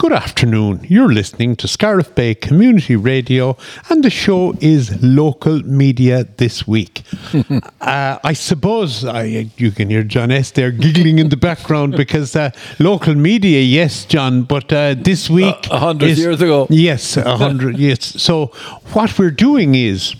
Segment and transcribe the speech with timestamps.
[0.00, 0.86] Good afternoon.
[0.88, 3.58] You're listening to Scariff Bay Community Radio,
[3.90, 7.02] and the show is Local Media This Week.
[7.82, 10.52] uh, I suppose I, you can hear John S.
[10.52, 15.66] there giggling in the background because uh, local media, yes, John, but uh, this week.
[15.70, 16.66] A hundred years ago.
[16.70, 18.02] Yes, a hundred, years.
[18.02, 18.46] So,
[18.94, 20.16] what we're doing is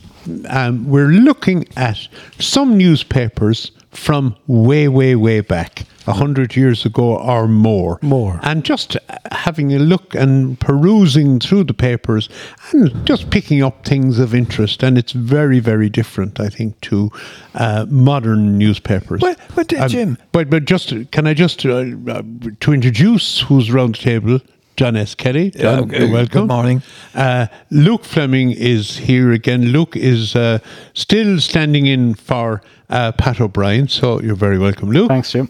[0.51, 2.07] um, we're looking at
[2.39, 7.99] some newspapers from way, way, way back, a hundred years ago or more.
[8.03, 8.39] More.
[8.43, 9.01] And just uh,
[9.33, 12.29] having a look and perusing through the papers
[12.73, 14.83] and just picking up things of interest.
[14.83, 17.11] And it's very, very different, I think, to
[17.55, 19.21] uh, modern newspapers.
[19.21, 20.19] What- what, uh, Um, Jim?
[20.33, 22.23] But, but just, can I just, uh, uh,
[22.61, 24.41] to introduce who's around the table,
[24.77, 25.15] John S.
[25.15, 25.51] Kelly.
[25.51, 26.11] John, Yeah, okay.
[26.11, 26.43] welcome.
[26.43, 26.83] Good morning.
[27.15, 29.67] Uh, Luke Fleming is here again.
[29.73, 30.61] Luke is uh,
[30.95, 35.09] still standing in for uh, Pat O'Brien, so you're very welcome, Luke.
[35.09, 35.49] Thanks, Jim.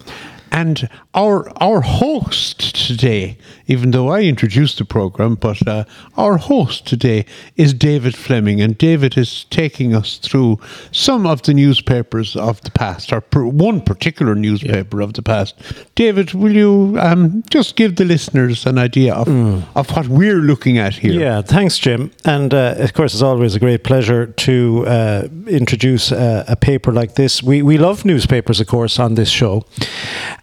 [0.52, 3.36] And our our host today,
[3.66, 5.84] even though I introduced the program, but uh,
[6.16, 7.24] our host today
[7.56, 10.58] is David Fleming, and David is taking us through
[10.92, 15.54] some of the newspapers of the past, or per, one particular newspaper of the past.
[15.94, 19.28] David, will you um, just give the listeners an idea of
[19.76, 21.12] of what we're looking at here?
[21.12, 22.10] Yeah, thanks, Jim.
[22.24, 26.92] And uh, of course, it's always a great pleasure to uh, introduce uh, a paper
[26.92, 27.42] like this.
[27.42, 29.64] We, we love newspapers, of course, on this show.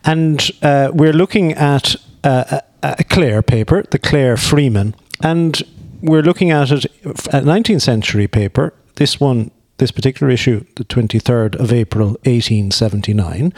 [0.03, 4.95] And uh, we're looking at uh, a, a Clare paper, the Clare Freeman.
[5.21, 5.61] And
[6.01, 8.73] we're looking at it, a 19th century paper.
[8.95, 13.53] This one, this particular issue, the 23rd of April, 1879.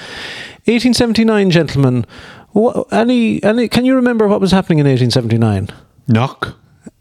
[0.66, 2.06] 1879, gentlemen.
[2.54, 5.70] wha- Any, any, can you remember what was happening in 1879?
[6.08, 6.56] Knock.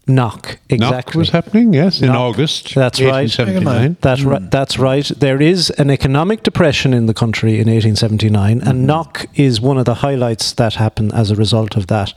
[0.09, 0.78] Knock, exactly.
[0.78, 2.75] Knock was happening, yes, in August.
[2.75, 3.28] That's right.
[3.28, 3.97] 1879.
[4.01, 4.41] That's right.
[4.41, 4.48] Hmm.
[4.48, 5.06] That's right.
[5.06, 8.86] There is an economic depression in the country in 1879, and hmm.
[8.86, 12.14] knock is one of the highlights that happen as a result of that.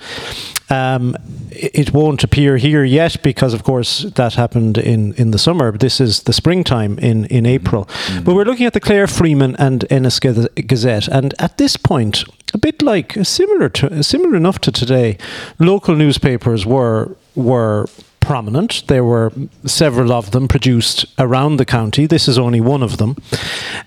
[0.70, 1.18] Um,
[1.52, 5.78] it it won't appear here yet because, of course, that happened in, in the summer.
[5.78, 7.56] This is the springtime in in hmm.
[7.58, 7.90] April.
[8.24, 12.58] But we're looking at the Clare Freeman and Ennis Gazette, and at this point, a
[12.58, 15.18] bit like similar to similar enough to today,
[15.60, 17.88] local newspapers were were
[18.20, 18.84] prominent.
[18.88, 19.32] There were
[19.66, 22.06] several of them produced around the county.
[22.06, 23.16] This is only one of them,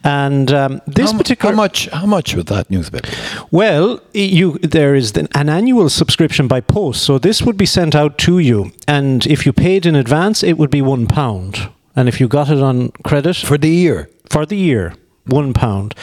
[0.03, 1.89] and um, this how, particular how much?
[1.91, 3.09] How much was that newspaper?
[3.51, 7.95] well, you there is an an annual subscription by post, so this would be sent
[7.95, 12.09] out to you, and if you paid in advance, it would be one pound, and
[12.09, 14.09] if you got it on credit for the year?
[14.35, 14.95] for the year,
[15.27, 15.95] one pound,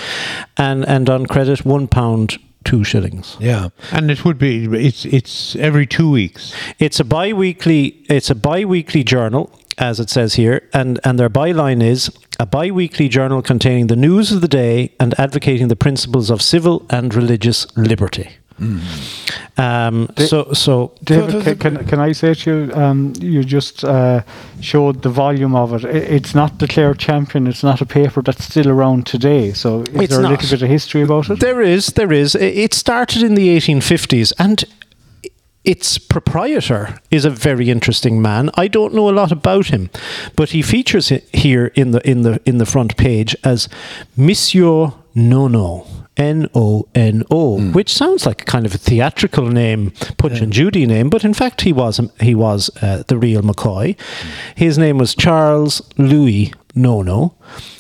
[0.58, 3.38] and and on credit, one pound two shillings.
[3.40, 3.70] Yeah.
[3.92, 6.54] And it would be it's it's every two weeks.
[6.80, 8.04] It's a bi-weekly.
[8.10, 13.08] It's a bi-weekly journal, as it says here, and and their byline is a bi-weekly
[13.08, 17.68] journal containing the news of the day and advocating the principles of civil and religious
[17.78, 18.30] liberty.
[19.58, 24.22] Um, so so David, ca- can, can I say to you, um, you just uh,
[24.62, 25.86] showed the volume of it.
[25.86, 27.48] I- It's not the Clare Champion.
[27.48, 29.54] It's not a paper that's still around today.
[29.54, 30.32] So is It's there a not.
[30.32, 31.40] little bit of history about it?
[31.40, 32.36] There is, there is.
[32.36, 34.64] It started in the 1850s, and
[35.64, 38.50] its proprietor is a very interesting man.
[38.56, 39.90] I don't know a lot about him,
[40.36, 43.70] but he features he- here in the in the in the front page as
[44.16, 45.86] Monsieur Nono.
[46.18, 47.72] N O N O, hmm.
[47.72, 51.34] which sounds like a kind of a theatrical name, Punch and Judy name, but in
[51.34, 53.98] fact he was he was uh, the real McCoy.
[53.98, 54.30] Hmm.
[54.56, 57.34] His name was Charles Louis Nono.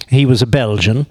[0.07, 1.07] He was a Belgian,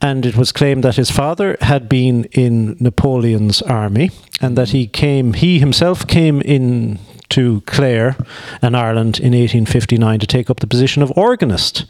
[0.00, 4.10] and it was claimed that his father had been in Napoleon's army,
[4.40, 4.76] and that hmm.
[4.76, 6.98] he came, he himself came in
[7.30, 8.16] to Clare
[8.62, 11.86] and Ireland in 1859 to take up the position of organist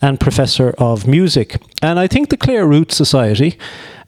[0.00, 1.60] and professor of music.
[1.82, 3.58] And I think the Clare Roots Society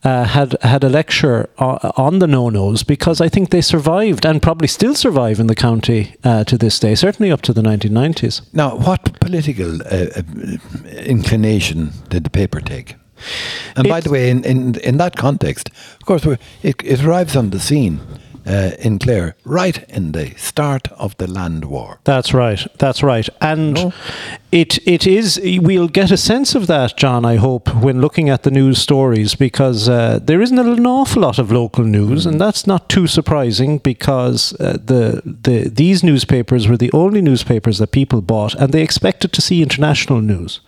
[0.04, 4.68] uh, had had a lecture on the Nonos because I think they survived and probably
[4.68, 8.42] still survive in the county uh, to this day, certainly up to the 1990s.
[8.52, 10.22] Now, what political uh, uh,
[10.98, 12.96] inclination did the paper take?
[13.76, 16.26] And by the way, in, in in that context, of course,
[16.62, 18.00] it, it arrives on the scene
[18.46, 21.98] uh, in Clare right in the start of the land war.
[22.04, 22.66] That's right.
[22.78, 23.28] That's right.
[23.40, 23.92] And No.
[24.52, 25.40] it it is.
[25.42, 27.24] We'll get a sense of that, John.
[27.24, 31.38] I hope when looking at the news stories, because uh, there isn't an awful lot
[31.38, 36.76] of local news, and that's not too surprising because uh, the the these newspapers were
[36.78, 40.60] the only newspapers that people bought, and they expected to see international news.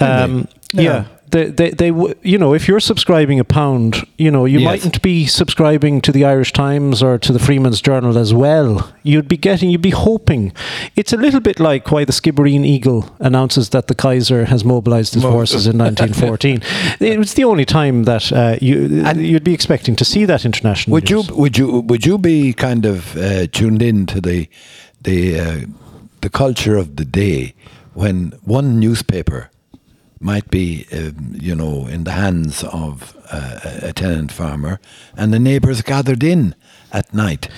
[0.00, 0.82] Um, Yeah.
[0.82, 1.04] yeah.
[1.30, 4.64] They, they, they, w- you know, if you're subscribing a pound, you know, you Yes.
[4.66, 8.92] mightn't be subscribing to the Irish Times or to the Freeman's Journal as well.
[9.02, 10.52] You'd be getting, you'd be hoping.
[10.96, 15.14] It's a little bit like why the Skibbereen Eagle announces that the Kaiser has mobilized
[15.14, 16.62] his forces in 1914.
[17.00, 20.44] it was the only time that uh, you And- you'd be expecting to see that
[20.44, 20.92] international.
[20.94, 24.48] Would you would you would you be kind of uh, tuned in to the
[25.02, 25.60] the uh,
[26.20, 27.54] the culture of the day
[27.94, 29.50] when one newspaper
[30.20, 34.78] might be um, you know in the hands of uh, a tenant farmer
[35.16, 36.54] and the neighbours gathered in
[36.92, 37.48] at night?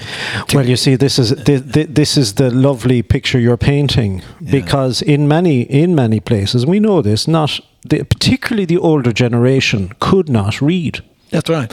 [0.55, 5.29] Well, you see, this is this, this is the lovely picture you're painting because in
[5.29, 7.27] many in many places we know this.
[7.29, 11.01] Not the, particularly the older generation could not read.
[11.31, 11.73] that's right.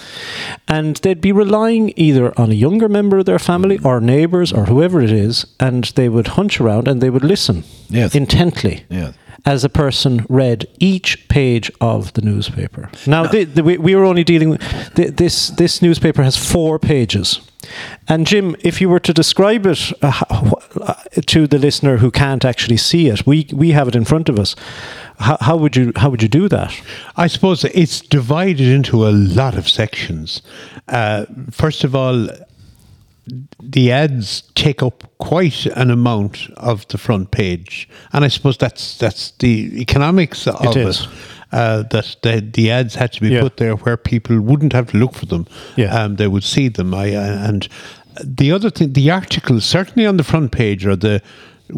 [0.67, 4.65] And they'd be relying either on a younger member of their family or neighbours or
[4.65, 8.13] whoever it is, and they would hunch around and they would listen Yes.
[8.15, 9.13] intently Yes.
[9.47, 12.91] As a person read each page of the newspaper.
[13.07, 14.61] Now, the, the, we, we were only dealing with
[14.95, 15.47] the, this.
[15.47, 17.39] This newspaper has four pages,
[18.09, 20.21] and Jim, if you were to describe it uh,
[20.81, 20.93] uh,
[21.27, 24.37] to the listener who can't actually see it, we we have it in front of
[24.37, 24.53] us.
[25.19, 26.73] How, how would you how would you do that?
[27.15, 30.41] I suppose it's divided into a lot of sections.
[30.89, 32.27] Uh, first of all,
[33.61, 38.97] the ads take up quite an amount of the front page, and I suppose that's
[38.97, 40.77] that's the economics of it.
[40.77, 41.07] is.
[41.53, 43.39] Uh, that the, the ads had to be Yeah.
[43.41, 45.47] put there where people wouldn't have to look for them.
[45.77, 45.93] Yeah.
[46.03, 46.93] Um, they would see them.
[46.93, 47.67] I and
[48.21, 51.21] the other thing, the articles certainly on the front page or the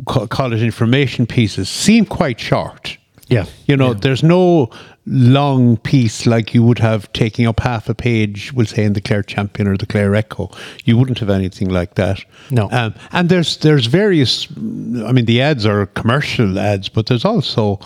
[0.07, 2.97] ca- call it information pieces seem quite short.
[3.27, 3.45] Yeah.
[3.67, 4.71] You know, there's no
[5.11, 9.01] long piece like you would have taking up half a page, we'll say in the
[9.01, 10.51] Clare Champion or the Clare Echo.
[10.85, 12.23] You wouldn't have anything like that.
[12.51, 12.69] No.
[12.71, 14.47] Um, and there's there's various.
[14.51, 17.79] I mean, the ads are commercial ads, but there's also.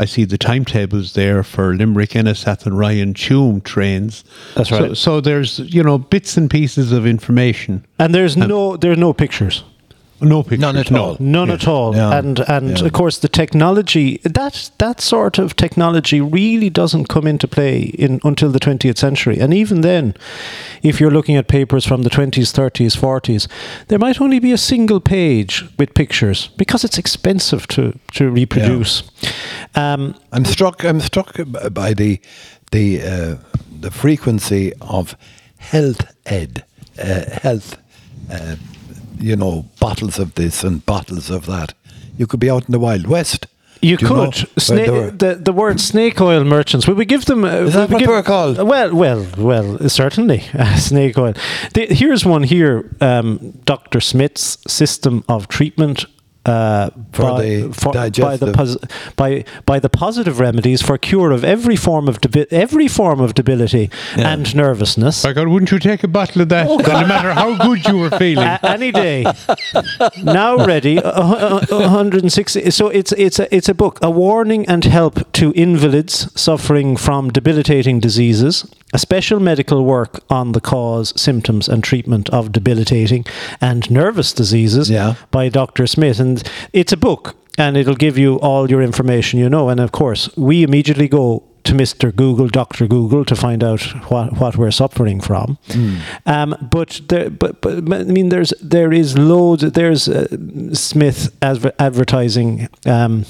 [0.00, 4.22] I see the timetables there for Limerick, Enniseth, and Ryan Tuam trains.
[4.54, 4.96] That's So, right.
[4.96, 7.84] so there's you know bits and pieces of information.
[7.98, 9.64] And there's no there's no pictures.
[10.20, 10.60] No pictures.
[10.60, 11.04] None at no.
[11.04, 11.16] all.
[11.20, 11.54] None Yeah.
[11.54, 11.94] at all.
[11.94, 12.18] Yeah.
[12.18, 12.86] And and Yeah.
[12.86, 18.20] of course the technology that that sort of technology really doesn't come into play in
[18.24, 19.38] until the 20th century.
[19.40, 20.14] And even then,
[20.82, 23.46] if you're looking at papers from the 20s, 30s, 40s,
[23.88, 29.02] there might only be a single page with pictures because it's expensive to to reproduce.
[29.74, 30.84] Um, I'm struck.
[30.84, 31.36] I'm struck
[31.72, 32.18] by the
[32.70, 33.34] the uh,
[33.80, 35.16] the frequency of
[35.58, 36.64] health ed,
[36.98, 37.76] uh, health.
[38.30, 38.56] Uh,
[39.20, 41.74] you know, bottles of this and bottles of that.
[42.16, 43.46] You could be out in the Wild West.
[43.80, 44.32] You Do could.
[44.56, 46.88] Sna- the the word snake oil merchants.
[46.88, 47.44] Will we give them?
[47.44, 48.56] Uh, Is that we what give- they're called?
[48.58, 49.78] Well, well, well.
[49.88, 51.34] Certainly, uh, snake oil.
[51.74, 52.90] The, here's one here.
[53.00, 56.06] Um, Doctor Smith's system of treatment.
[56.46, 58.76] Uh, For by, the for- by the pos-
[59.16, 63.34] by by the positive remedies for cure of every form of debi- every form of
[63.34, 64.32] debility Yeah.
[64.32, 65.22] and nervousness.
[65.22, 66.66] By God, wouldn't you take a bottle of that?
[66.68, 68.46] Oh, no matter how good you were feeling.
[68.46, 69.26] A- any day.
[70.22, 70.98] now ready.
[70.98, 72.70] Uh, uh, uh, 160.
[72.70, 77.30] So it's it's a it's a book, a warning and help to invalids suffering from
[77.30, 78.64] debilitating diseases.
[78.94, 83.26] A special medical work on the cause, symptoms, and treatment of debilitating
[83.60, 85.14] and nervous diseases Yeah.
[85.30, 85.86] by Dr.
[85.86, 86.18] Smith.
[86.20, 86.37] And
[86.72, 89.68] it's a book, and it'll give you all your information you know.
[89.68, 92.14] And of course, we immediately go to Mr.
[92.14, 92.86] Google, Dr.
[92.86, 95.58] Google, to find out what, what we're suffering from.
[96.24, 99.62] Um, but there, but, but I mean, there's there is loads.
[99.72, 100.26] There's uh,
[100.72, 102.68] Smith adver- advertising.
[102.86, 103.24] Um,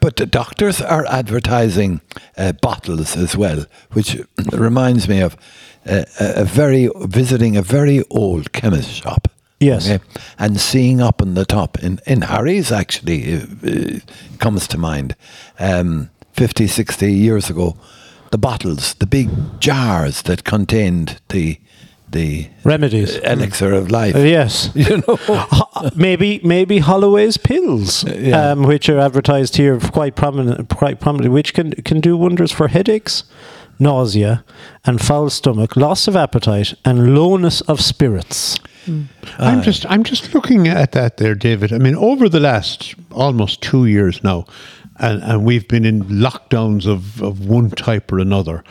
[0.00, 2.00] But the doctors are advertising
[2.36, 4.16] uh, bottles as well, which
[4.52, 5.34] reminds me of
[5.86, 9.28] uh, a very visiting a very old chemist shop.
[9.60, 9.98] Yes.
[10.38, 13.98] and seeing up on the top in in Harry's actually uh, uh,
[14.38, 15.16] comes to mind.
[15.58, 17.76] Um, 50, 60 years ago,
[18.32, 19.30] the bottles, the big
[19.60, 21.58] jars that contained the
[22.10, 23.16] the remedies.
[23.16, 24.14] elixir of life.
[24.14, 24.70] Uh, yes.
[24.74, 25.18] You know,
[25.96, 28.50] maybe maybe Holloway's pills, yeah.
[28.50, 32.68] um, which are advertised here quite prominent, quite prominently, which can can do wonders for
[32.68, 33.24] headaches,
[33.78, 34.44] nausea,
[34.84, 38.58] and foul stomach, loss of appetite, and lowness of spirits.
[39.38, 41.72] I'm just I'm just looking at that there, David.
[41.72, 44.44] I mean, over the last almost two years now,
[44.98, 48.62] and, and we've been in lockdowns of, of one type or another.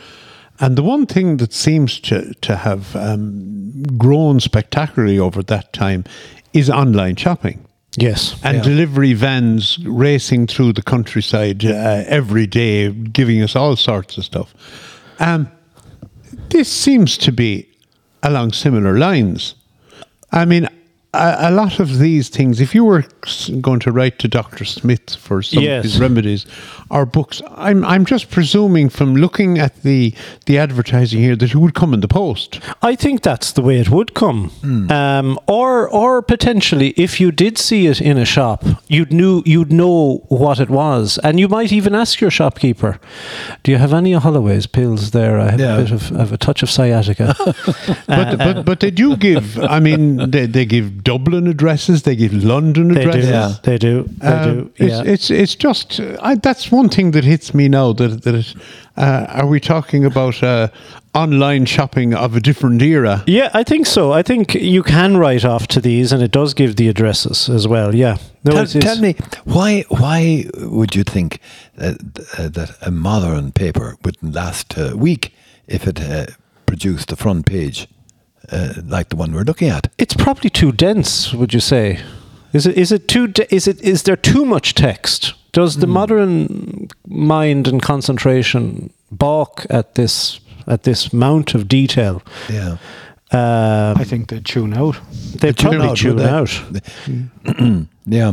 [0.60, 6.04] And the one thing that seems to, to have um, grown spectacularly over that time
[6.52, 7.64] is online shopping.
[7.96, 8.36] Yes.
[8.44, 8.62] And Yeah.
[8.62, 14.54] delivery vans racing through the countryside uh, every day, giving us all sorts of stuff.
[15.18, 15.48] Um,
[16.50, 17.68] this seems to be
[18.22, 19.54] along similar lines.
[20.32, 20.68] I mean,
[21.12, 23.04] a, a lot of these things, if you were
[23.60, 24.64] going to write to Dr.
[24.64, 25.84] Smith for some Yes.
[25.84, 26.46] of his remedies
[26.94, 30.14] or books, I'm I'm just presuming from looking at the
[30.46, 32.60] the advertising here that it would come in the post.
[32.82, 34.50] I think that's the way it would come,
[34.90, 39.72] um, or or potentially if you did see it in a shop, you'd knew you'd
[39.72, 42.98] know what it was, and you might even ask your shopkeeper,
[43.62, 45.38] "Do you have any Holloway's pills there?
[45.40, 45.76] I have Yeah.
[45.78, 47.34] a bit of, of a touch of sciatica."
[48.06, 49.58] But but but they do give.
[49.58, 52.02] I mean, they, they give Dublin addresses.
[52.02, 53.24] They give London addresses.
[53.24, 53.30] they do.
[53.30, 53.54] Yeah.
[53.62, 54.86] they do, they Um, do.
[54.86, 55.02] Yeah.
[55.14, 58.54] it's it's just uh, I, that's one thing that hits me now that that it,
[58.96, 60.68] uh, are we talking about uh,
[61.14, 63.22] online shopping of a different era?
[63.26, 64.12] Yeah, I think so.
[64.12, 67.66] I think you can write off to these, and it does give the addresses as
[67.68, 67.94] well.
[67.94, 68.16] Yeah.
[68.44, 69.14] No, tell, it's- it's- tell me
[69.44, 71.38] why why would you think
[71.76, 71.96] that,
[72.38, 75.32] uh, that a modern paper wouldn't last a week
[75.66, 76.26] if it uh,
[76.66, 77.88] produced the front page
[78.52, 79.88] uh, like the one we're looking at?
[79.98, 81.32] It's probably too dense.
[81.34, 82.00] Would you say?
[82.52, 82.76] Is it?
[82.76, 83.26] Is it too?
[83.26, 83.80] De- is it?
[83.82, 85.34] Is there too much text?
[85.54, 92.22] Does the modern mind and concentration balk at this at this amount of detail?
[92.50, 92.76] Yeah.
[93.32, 95.00] Um, I think they tune out.
[95.40, 96.30] they tune probably out, tune would they?
[96.30, 97.86] out.
[98.06, 98.32] Yeah.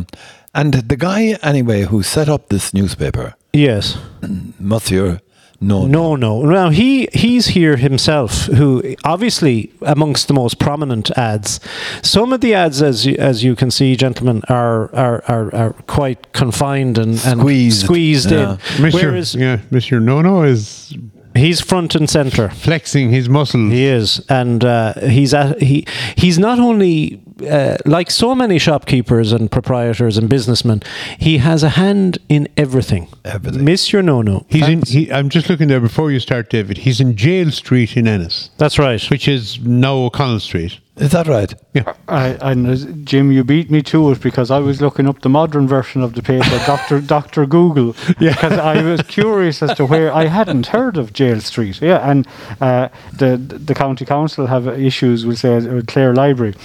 [0.54, 3.98] And the guy, anyway, who set up this newspaper, Yes.
[4.60, 5.20] Monsieur
[5.64, 5.86] No.
[5.86, 6.42] No, no.
[6.42, 11.60] Now he he's here himself, who obviously amongst the most prominent ads.
[12.02, 15.74] Some of the ads, as you, as you can see, gentlemen, are are, are, are
[15.86, 17.86] quite confined and, and Squeezed.
[17.86, 18.58] squeezed Yeah.
[18.78, 18.82] in.
[18.82, 20.98] Monsieur, Whereas yeah, Monsieur Nono is
[21.36, 22.50] he's front and center.
[22.50, 23.72] flexing his muscles.
[23.72, 25.86] He is, and uh, he's at, he
[26.18, 30.82] he's not only uh, like so many shopkeepers and proprietors and businessmen.
[31.20, 33.08] He has a hand in everything.
[33.26, 33.66] Everything.
[33.66, 34.46] Monsieur Nono.
[34.50, 34.82] He's in.
[34.84, 36.80] He, I'm just looking there before you start, David.
[36.80, 39.02] He's in Jail Street in Ennis, That's right.
[39.10, 40.80] which is now O'Connell Street.
[40.98, 41.54] Is that right?
[41.74, 41.94] Yeah.
[42.10, 45.68] I, and Jim, you beat me to it because I was looking up the modern
[45.68, 50.26] version of the paper, Doctor Doctor Google, because I was curious as to where I
[50.26, 51.82] hadn't heard of Jail Street.
[51.82, 52.28] Yeah, and
[52.60, 56.56] uh, the the county council have issues with say with Clare Library.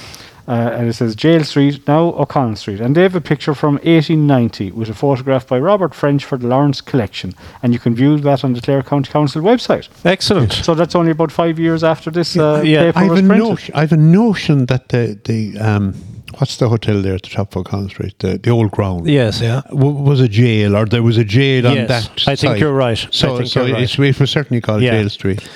[0.49, 2.81] Uh, and it says Jail Street, now O'Connell Street.
[2.81, 6.47] And they have a picture from 1890 with a photograph by Robert French for the
[6.47, 7.35] Lawrence Collection.
[7.62, 9.88] And you can view that on the Clare County Council website.
[10.05, 10.53] Excellent.
[10.53, 13.23] So that's only about five years after this uh, Yeah, paper I have was a
[13.25, 13.49] printed.
[13.49, 13.75] notion.
[13.75, 15.95] I have a notion that the the um,
[16.38, 18.18] what's the hotel there at the top of O'Connell Street?
[18.18, 19.06] The the old ground.
[19.09, 19.40] Yes.
[19.40, 19.62] Yeah.
[19.71, 22.11] W- was a jail, or there was a jail on Yes, that.
[22.28, 22.61] I think site.
[22.61, 23.04] you're right.
[23.06, 23.83] I So, think so you're right.
[23.83, 24.92] it's, it was certainly called Yeah.
[24.92, 25.49] Jail Street.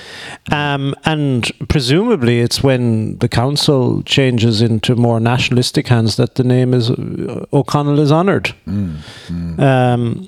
[0.51, 6.73] Um, and presumably, it's when the council changes into more nationalistic hands that the name
[6.73, 8.53] is uh, O'Connell is honoured.
[9.57, 10.27] Um,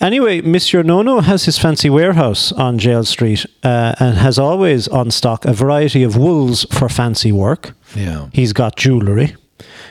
[0.00, 5.10] anyway, Monsieur Nono has his fancy warehouse on Jail Street uh, and has always on
[5.10, 7.72] stock a variety of wools for fancy work.
[7.94, 8.28] Yeah.
[8.32, 9.34] He's got jewellery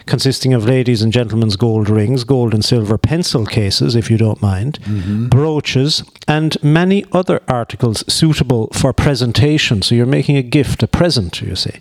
[0.05, 4.41] consisting of ladies' and gentlemen's gold rings, gold and silver pencil cases, if you don't
[4.41, 4.79] mind,
[5.29, 9.81] brooches, and many other articles suitable for presentation.
[9.81, 11.79] So you're making a gift, a present, you see.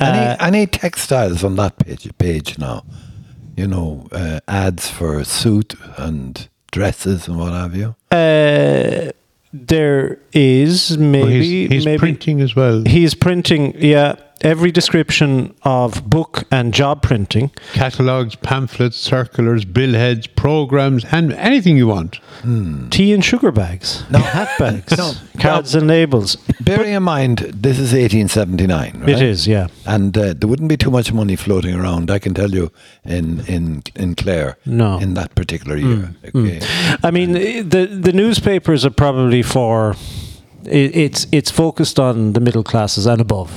[0.00, 2.84] Any, Uh, any textiles on that page, page now?
[3.56, 7.94] You know, uh, ads for suit and dresses and what have you?
[8.10, 9.12] uh,
[9.52, 12.82] there is But maybe he's he's maybe printing as well.
[12.86, 13.74] he's printing.
[13.78, 17.50] Yeah, every description of book and job printing.
[17.72, 22.16] Catalogs, pamphlets, circulars, billheads, programs, and anything you want.
[22.42, 22.88] Hmm.
[22.90, 24.18] Tea and sugar bags, No.
[24.36, 25.12] hat bags, No.
[25.40, 26.36] cards and labels.
[26.60, 29.08] Bearing in mind, this is 1879, right?
[29.08, 29.68] It is, yeah.
[29.86, 32.70] And uh, there wouldn't be too much money floating around, I can tell you,
[33.04, 34.98] in in in Clare No.
[34.98, 35.96] in that particular year.
[35.96, 36.38] Hmm.
[36.38, 36.60] Okay.
[36.62, 37.06] Hmm.
[37.06, 39.94] I mean, the the newspapers are probably for
[40.66, 43.50] i it's it's focused on the middle classes and above.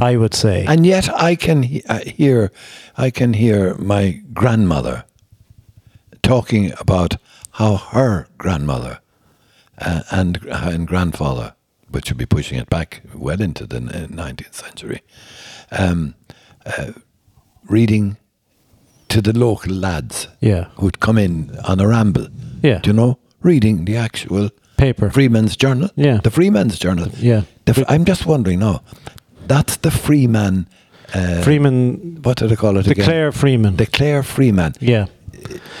[0.00, 0.64] I would say.
[0.66, 2.50] And yet, I can he- I hear,
[2.96, 5.04] I can hear my grandmother
[6.22, 7.16] talking about
[7.52, 8.98] how her grandmother
[9.78, 11.54] uh, and and grandfather,
[11.90, 15.00] which would be pushing it back well into the nineteenth century,
[15.70, 16.14] um,
[16.66, 16.92] uh,
[17.68, 18.16] reading
[19.08, 20.66] to the local lads Yeah.
[20.76, 22.28] who'd come in on a ramble.
[22.62, 22.78] Yeah.
[22.78, 25.10] Do you know, reading the actual Paper.
[25.10, 25.90] Freeman's Journal.
[25.96, 26.20] Yeah.
[26.24, 27.08] the Freeman's Journal.
[27.18, 27.42] Yeah.
[27.72, 28.82] Fr- I'm just wondering now.
[29.54, 30.66] That's the Freeman.
[31.14, 33.04] Uh, Freeman, What do they call it the again?
[33.04, 33.76] Clare Freeman.
[33.76, 34.72] The Clare Freeman.
[34.80, 35.06] yeah.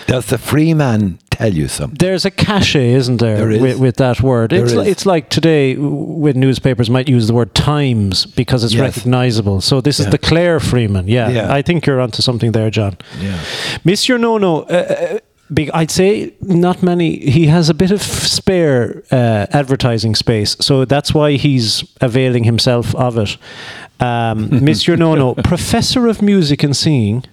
[0.06, 1.96] Does the Freeman tell you something?
[1.98, 3.60] There's a cachet, isn't there, There is.
[3.62, 4.50] With, with that word?
[4.50, 4.78] There it's, is.
[4.78, 8.82] li- it's like today when newspapers might use the word Times because it's Yes.
[8.96, 9.60] recognizable.
[9.60, 10.10] So this is Yeah.
[10.10, 11.06] the Clare Freeman.
[11.08, 11.52] Yeah, Yeah.
[11.58, 12.96] I think you're onto something there, John.
[13.20, 13.38] Yeah.
[13.84, 15.18] Monsieur Nono, uh,
[15.52, 17.16] big, I'd say not many.
[17.18, 22.94] He has a bit of spare uh, advertising space, so that's why he's availing himself
[22.94, 23.36] of it.
[24.00, 24.98] Um, Mr.
[24.98, 27.24] Nono, Professor of Music and Singing,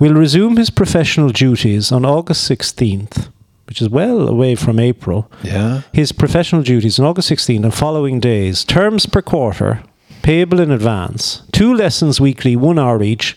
[0.00, 3.28] will resume his professional duties on August 16th,
[3.66, 5.30] which is well away from April.
[5.42, 5.82] Yeah.
[5.92, 9.82] His professional duties on August 16th and following days, terms per quarter,
[10.22, 13.36] payable in advance, two lessons weekly, one hour each,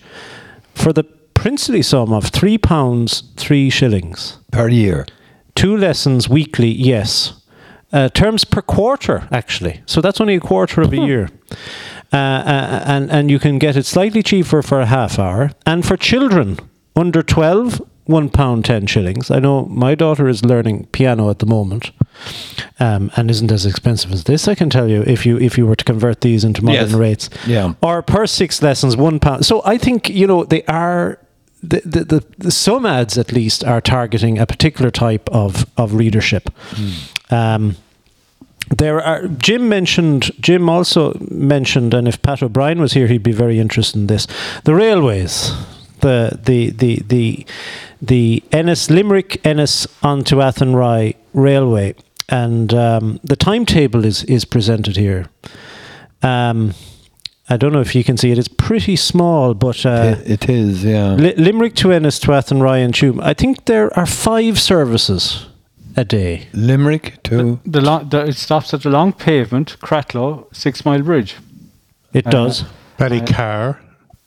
[0.74, 4.38] for the princely sum of £3, 3 shillings.
[4.52, 5.06] Per year.
[5.56, 7.34] Two lessons weekly, yes.
[7.92, 9.82] Uh, terms per quarter, actually.
[9.86, 11.30] So that's only a quarter of a year.
[12.12, 15.52] Uh, uh, and, and you can get it slightly cheaper for a half hour.
[15.66, 16.58] And for children
[16.96, 19.32] under 12, one pound ten shillings.
[19.32, 21.92] I know my daughter is learning piano at the moment,
[22.82, 24.46] um, and isn't as expensive as this.
[24.50, 26.94] I can tell you if you if you were to convert these into modern Yes.
[26.94, 27.30] rates.
[27.48, 27.76] Yeah.
[27.82, 29.46] Or per six lessons, one pound.
[29.46, 31.18] So I think you know they are.
[31.64, 35.94] The, the, the, the some ads at least are targeting a particular type of, of
[35.94, 36.50] readership.
[37.32, 37.78] Um,
[38.70, 43.34] there are Jim mentioned Jim also mentioned and if Pat O'Brien was here he'd be
[43.34, 44.26] very interested in this
[44.64, 45.52] the railways
[46.04, 47.46] the the the the
[48.04, 51.96] the Ennis Limerick Ennis onto Athenry railway.
[52.30, 55.30] And um, the timetable is is presented here.
[56.22, 56.74] Um,
[57.50, 60.50] I don't know if you can see it it's pretty small but uh, it, it
[60.50, 61.14] is, yeah.
[61.16, 65.48] Li- Limerick to Ennis to Athenry and Tuam I think there are five services
[65.96, 67.60] a day Limerick to.
[67.66, 71.36] The, long, the it stops at the long pavement, Cratloe, Six Mile Bridge.
[72.14, 72.64] it Uh, does
[72.98, 73.78] Ballycar.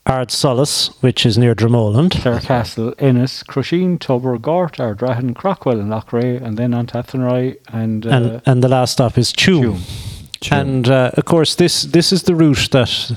[0.06, 2.10] Ard Solis, which is near Dromoland.
[2.10, 8.06] Clarecastle, Ennis, Crusheen, Tubber, Gort, Ardrahan, Craughwell, and Lochray, and then on to Athenry and,
[8.06, 9.80] uh, and and the last stop is Tuam.
[10.40, 10.60] Tuam.
[10.60, 13.16] And uh, of course, this this is the route that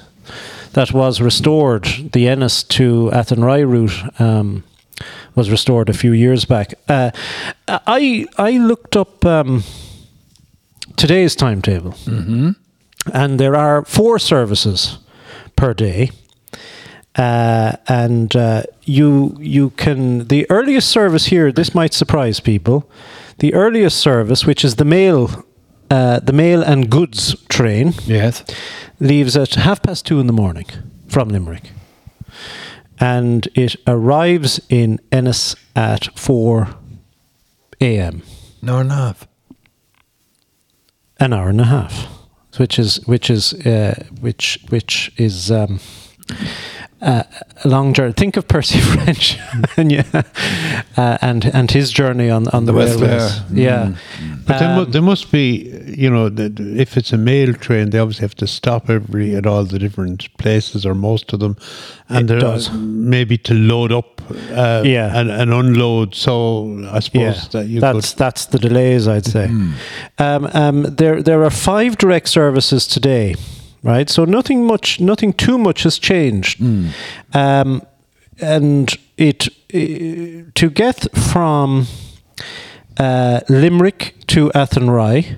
[0.74, 2.12] that was restored.
[2.14, 4.64] The Ennis to Athenry route um,
[5.36, 6.74] was restored a few years back.
[6.88, 7.12] Uh,
[7.68, 9.64] I I looked up um,
[10.96, 11.96] today's timetable,
[13.14, 15.00] and there are four services
[15.56, 16.12] per day.
[17.16, 21.52] Uh, and uh, you you can the earliest service here.
[21.52, 22.90] This might surprise people.
[23.40, 25.44] The earliest service, which is the mail,
[25.92, 28.44] uh, the mail and goods train, Yes.
[29.00, 30.66] leaves at half past two in the morning
[31.08, 31.72] from Limerick,
[33.00, 36.68] and it arrives in Ennis at four
[37.82, 38.22] a.m.
[38.62, 39.28] An hour and a half.
[41.20, 42.08] An hour and a half,
[42.58, 45.52] which is which is uh, which which is.
[45.52, 45.80] Um,
[47.02, 47.24] uh,
[47.64, 48.14] a long journey.
[48.14, 49.38] Think of Percy French,
[49.78, 50.04] and yeah,
[50.98, 53.40] uh, and and his journey on on the, West railways.
[53.40, 53.46] Clare.
[53.54, 53.96] Yeah,
[54.46, 56.30] But there, mu- Um, there must be, you know,
[56.82, 60.28] if it's a mail train, they obviously have to stop every at all the different
[60.38, 61.56] places or most of them,
[62.10, 62.70] and It there does.
[62.72, 65.20] maybe to load up, uh, Yeah.
[65.20, 66.16] and, and unload.
[66.16, 68.20] So I suppose yeah, that you that's could.
[68.20, 69.46] that's the delays, I'd say.
[70.18, 73.36] Um, um, there there are five direct services today,
[73.84, 74.10] right?
[74.10, 76.62] So nothing much, nothing too much has changed,
[77.34, 77.82] um,
[78.42, 81.86] and it uh, to get from
[82.98, 85.38] uh, Limerick to Athenry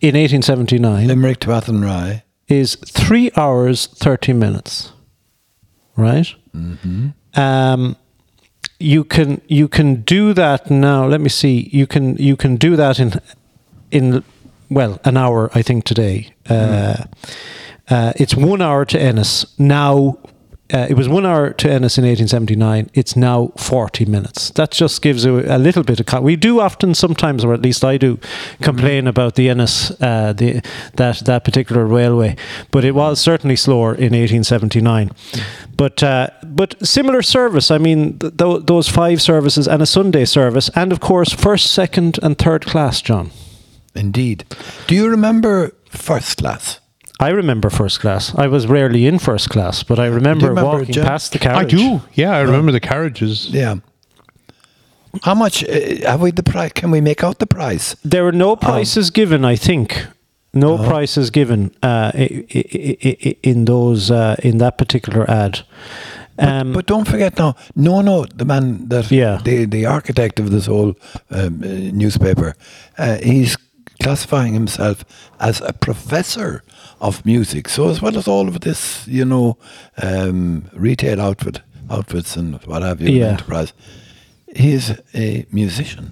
[0.00, 2.22] in 1879 Limerick to Athenry.
[2.48, 4.92] is three hours thirty minutes,
[5.96, 6.34] right?
[7.34, 7.96] Um,
[8.78, 11.06] you can you can do that now.
[11.06, 11.70] Let me see.
[11.72, 13.20] You can you can do that in
[13.90, 14.24] in
[14.74, 15.50] well an hour.
[15.54, 16.34] I think today.
[16.48, 17.04] Uh,
[17.88, 20.18] uh, it's one hour to Ennis now.
[20.72, 22.88] Uh, it was one hour to Ennis in 1879.
[22.94, 24.48] It's now 40 minutes.
[24.52, 26.06] That just gives you a little bit of.
[26.06, 28.18] Con- we do often, sometimes, or at least I do,
[28.62, 30.62] complain about the Ennis, uh, the
[30.94, 32.36] that that particular railway,
[32.70, 35.10] but it was certainly slower in 1879.
[35.76, 37.70] But uh, but similar service.
[37.70, 41.70] I mean, th- th- those five services and a Sunday service, and of course, first,
[41.72, 43.02] second, and third class.
[43.02, 43.30] John,
[43.94, 44.44] Indeed.
[44.86, 46.80] Do you remember first class?
[47.20, 48.34] I remember first class.
[48.36, 51.04] I was rarely in first class, but I remember, remember, walking Jim?
[51.06, 51.72] past the carriage.
[51.74, 52.00] I do.
[52.14, 53.48] Yeah, I remember the carriages.
[53.50, 53.76] Yeah.
[55.22, 56.72] How much uh, have we the price?
[56.74, 57.94] Can we make out the price?
[58.04, 60.06] There were no prices given, I think.
[60.54, 60.84] No Oh.
[60.88, 62.64] prices given uh, i- i-
[63.04, 65.60] i- i- in those uh, in that particular ad.
[66.38, 69.38] Um, but don't forget now, no, no, the man that Yeah.
[69.44, 70.94] the the architect of this whole
[71.30, 72.54] um, uh, newspaper,
[72.98, 73.56] uh, he's
[74.02, 75.04] classifying himself
[75.38, 76.62] as a professor
[77.00, 77.68] of music.
[77.68, 79.56] So as well as all of this, you know,
[80.02, 81.60] um, retail outfit
[81.90, 83.30] outfits and what have you, Yeah.
[83.32, 83.72] enterprise,
[84.54, 86.10] he is a musician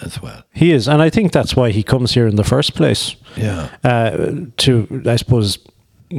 [0.00, 0.42] as well.
[0.54, 3.16] he is, and I think that's why he comes here in the first place.
[3.36, 3.68] Yeah.
[3.84, 4.10] Uh,
[4.58, 5.58] to I suppose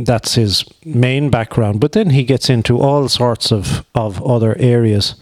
[0.05, 5.15] that's his main background, but then he gets into all sorts of of other areas.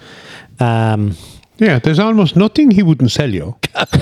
[0.60, 1.16] Um,
[1.60, 3.58] Yeah, there's almost nothing he wouldn't sell you.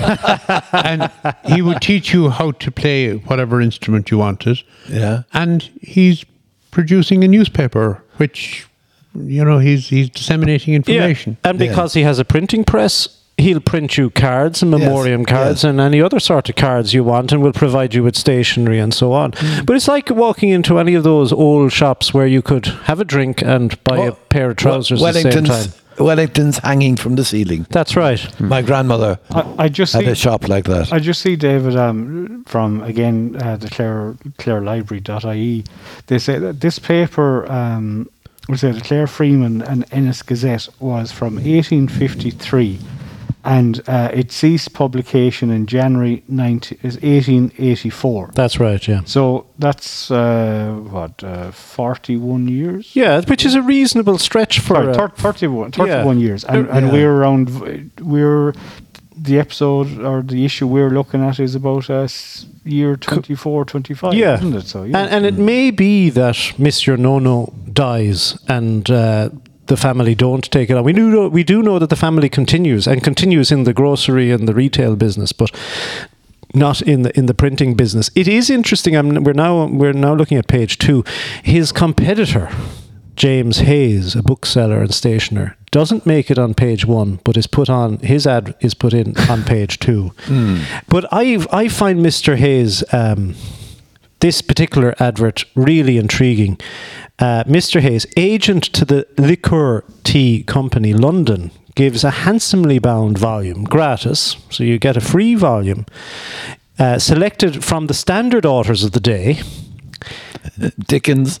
[0.72, 1.10] and
[1.44, 4.62] he would teach you how to play whatever instrument you wanted.
[4.88, 5.22] Yeah.
[5.32, 6.24] And he's
[6.70, 8.66] producing a newspaper, which
[9.14, 11.38] you know he's he's disseminating information.
[11.42, 11.50] Yeah.
[11.50, 15.64] And because he has a printing press, he'll print you cards and memoriam cards yes.
[15.64, 18.94] and any other sort of cards you want and will provide you with stationery and
[18.94, 19.32] so on.
[19.32, 19.66] Mm.
[19.66, 23.04] But it's like walking into any of those old shops where you could have a
[23.04, 25.68] drink and buy a pair of trousers at the same time.
[25.98, 27.66] Wellington's hanging from the ceiling.
[27.70, 28.20] That's right.
[28.40, 30.92] My grandmother I, I just had see, a shop like that.
[30.92, 35.64] I just see David um, from again uh, the Clare Clare Library.ie.
[36.06, 38.08] They say that this paper, um,
[38.48, 42.78] we say the Clare Freeman and Ennis Gazette, was from 1853,
[43.46, 48.32] and uh, it ceased publication in January 19, is 1884.
[48.34, 49.02] That's right, yeah.
[49.04, 52.96] So that's uh, what uh, 41 years.
[52.96, 54.74] Yeah, which is a reasonable stretch for.
[54.74, 56.26] Sorry, thir- 31, 31 yeah.
[56.26, 56.92] years, and, and yeah.
[56.92, 57.92] we're around.
[58.00, 58.52] We're
[59.16, 62.06] the episode or the issue we're looking at is about uh,
[62.64, 64.34] year 24, 25, yeah.
[64.34, 64.66] isn't it?
[64.66, 64.98] So yeah.
[64.98, 69.30] And, and it may be that Monsieur Nono dies and uh,
[69.66, 70.84] the family don't take it on.
[70.84, 74.30] We do know, we do know that the family continues and continues in the grocery
[74.30, 75.50] and the retail business, but
[76.54, 78.10] not in the in the printing business.
[78.14, 78.96] It is interesting.
[78.96, 81.04] I'm, we're now we're now looking at page two.
[81.42, 82.48] His competitor,
[83.14, 87.68] James Hayes, a bookseller and stationer, doesn't make it on page one, but is put
[87.68, 90.12] on his ad is put in on page two.
[90.88, 92.36] But I I find Mr.
[92.36, 92.82] Hayes.
[92.92, 93.34] Um,
[94.20, 96.58] this particular advert really intriguing.
[97.18, 97.80] Uh, Mr.
[97.80, 104.62] Hayes, agent to the Liqueur Tea Company London, gives a handsomely bound volume gratis, so
[104.64, 105.86] you get a free volume
[106.78, 109.40] uh, selected from the standard authors of the day
[110.86, 111.40] Dickens,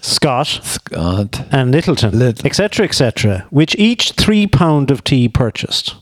[0.00, 1.46] Scott Scott.
[1.52, 5.94] and Littleton, Lit- etc., etc., which each three pound of tea purchased.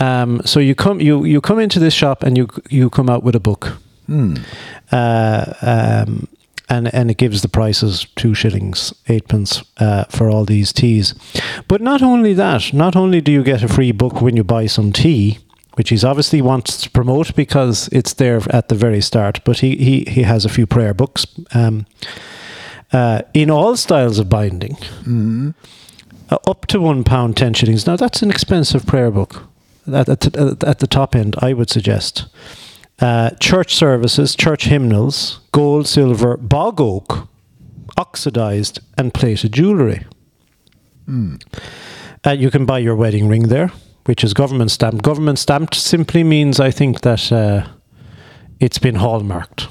[0.00, 3.22] Um, so you come you you come into this shop and you you come out
[3.24, 3.76] with a book.
[4.90, 5.52] Uh,
[6.06, 6.28] um,
[6.68, 11.14] and and it gives the prices two shillings eightpence uh, for all these teas.
[11.66, 14.66] But not only that, not only do you get a free book when you buy
[14.66, 15.38] some tea,
[15.74, 19.40] which he's obviously wants to promote because it's there at the very start.
[19.44, 21.86] But he he, he has a few prayer books um,
[22.92, 24.76] uh, in all styles of binding,
[26.30, 27.86] uh, up to one pound ten shillings.
[27.86, 29.44] Now that's an expensive prayer book.
[29.86, 32.26] At, at, at the top end, I would suggest
[33.00, 37.28] uh, church services, church hymnals, gold, silver, bog oak,
[37.96, 40.04] oxidized, and plated jewellery.
[42.26, 43.70] Uh, you can buy your wedding ring there,
[44.06, 45.02] which is government stamped.
[45.02, 47.66] Government stamped simply means, I think, that uh,
[48.60, 49.68] it's been hallmarked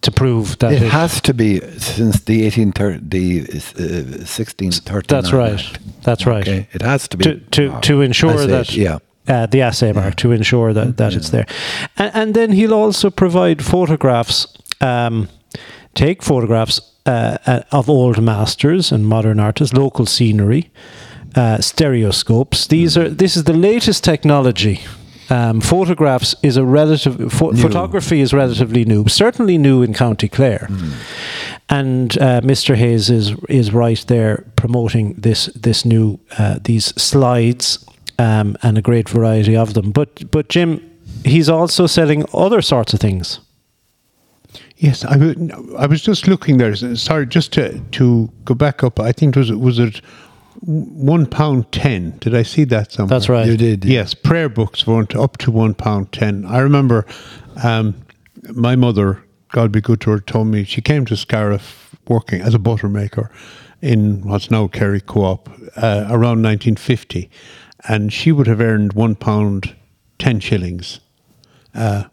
[0.00, 5.02] to prove that It it- has to be since the 1830, the uh, 1639.
[5.08, 5.78] That's right.
[6.02, 6.48] That's right.
[6.48, 8.98] Okay, it has to be to to to ensure that yeah.
[9.28, 11.46] Uh, the assay mark to ensure that, that it's there,
[11.96, 14.46] and, and then he'll also provide photographs.
[14.80, 15.28] Um,
[15.94, 20.70] take photographs uh, uh, of old masters and modern artists, local scenery,
[21.34, 22.66] uh, stereoscopes.
[22.66, 24.80] These are this is the latest technology.
[25.30, 30.68] Um, photographs is a relative pho- photography is relatively new, certainly new in County Clare,
[31.68, 32.74] and uh, Mr.
[32.74, 37.84] Hayes is is right there promoting this this new uh, these slides
[38.18, 39.90] um, and a great variety of them.
[39.92, 40.80] But but Jim,
[41.24, 43.40] he's also selling other sorts of things.
[44.76, 46.74] Yes, I, would- I was just looking there.
[46.96, 49.00] Sorry, just to to go back up.
[49.00, 50.00] I think it was was it
[50.62, 52.16] one pound ten?
[52.20, 53.18] Did I see that somewhere?
[53.18, 53.46] That's right.
[53.46, 53.84] You did.
[53.84, 54.00] yeah.
[54.00, 56.44] Yes, prayer books weren't up to one pound ten.
[56.46, 57.06] I remember
[57.62, 57.94] um,
[58.54, 62.54] my mother, God be good to her, told me she came to Scariff working as
[62.54, 63.30] a butter maker
[63.82, 67.30] in what's now Kerry Co-op uh, around 1950,
[67.86, 69.74] and she would have earned one pound
[70.18, 71.00] ten shillings
[71.74, 72.04] uh,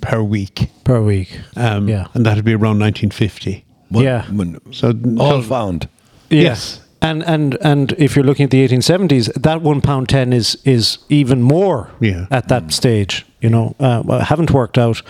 [0.00, 1.40] per week, per week.
[1.56, 2.06] um, yeah.
[2.14, 3.64] and that'd be around 1950.
[3.90, 4.24] When- Yeah.
[4.32, 4.88] when- So
[5.18, 5.88] all so- found.
[6.30, 6.80] Yes.
[7.04, 10.98] And and and if you're looking at the 1870s, that one pound ten is is
[11.10, 12.26] even more Yeah.
[12.30, 13.24] at that stage.
[13.42, 15.02] You know, uh, I haven't worked out.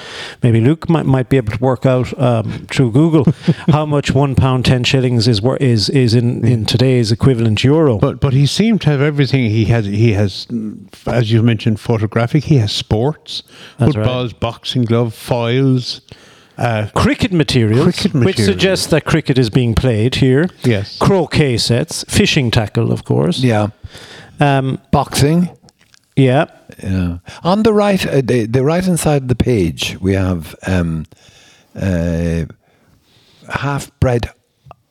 [0.43, 3.25] Maybe Luke might, might be able to work out um, through Google
[3.69, 7.99] how much one pound ten shillings is wor- is is in, in today's equivalent euro.
[7.99, 9.49] But but he seemed to have everything.
[9.51, 12.43] He has he has, mm, as you mentioned, photographic.
[12.45, 13.45] He has sports,
[13.79, 14.05] That's right.
[14.05, 16.01] footballs, boxing glove, foils.
[16.57, 20.49] Uh, cricket materials, Cricket which suggests that cricket is being played here.
[20.63, 20.99] Yes.
[20.99, 23.41] Croquet sets, fishing tackle, of course.
[23.41, 23.69] Yeah.
[24.39, 25.51] Um, Boxing.
[26.17, 26.47] yeah.
[26.83, 27.19] Yeah.
[27.43, 31.07] On the right, uh, the, the right hand side of the page, we have um,
[31.75, 32.45] uh,
[33.49, 34.31] half bred.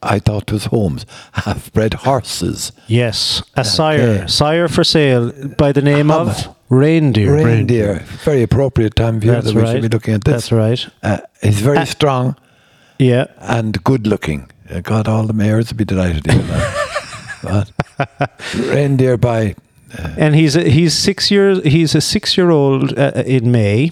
[0.04, 1.06] I thought was homes.
[1.34, 2.72] Half bred horses.
[2.88, 3.42] Yes.
[3.56, 4.28] A sire, Okay.
[4.28, 7.34] sire for sale by the name of reindeer.
[7.36, 8.00] Reindeer.
[8.24, 9.72] Very appropriate time of year That's that we right.
[9.74, 10.50] should be looking at this.
[10.50, 10.88] That's right.
[11.02, 12.36] Uh, he's very Uh, strong.
[13.00, 13.26] Yeah.
[13.40, 14.50] and good looking.
[14.70, 16.90] Uh, God, all the mayors would be delighted to hear that.
[17.44, 17.72] But
[18.56, 19.56] reindeer by
[20.18, 21.60] And he's a, he's six years.
[21.64, 23.92] He's a six-year-old uh, in May,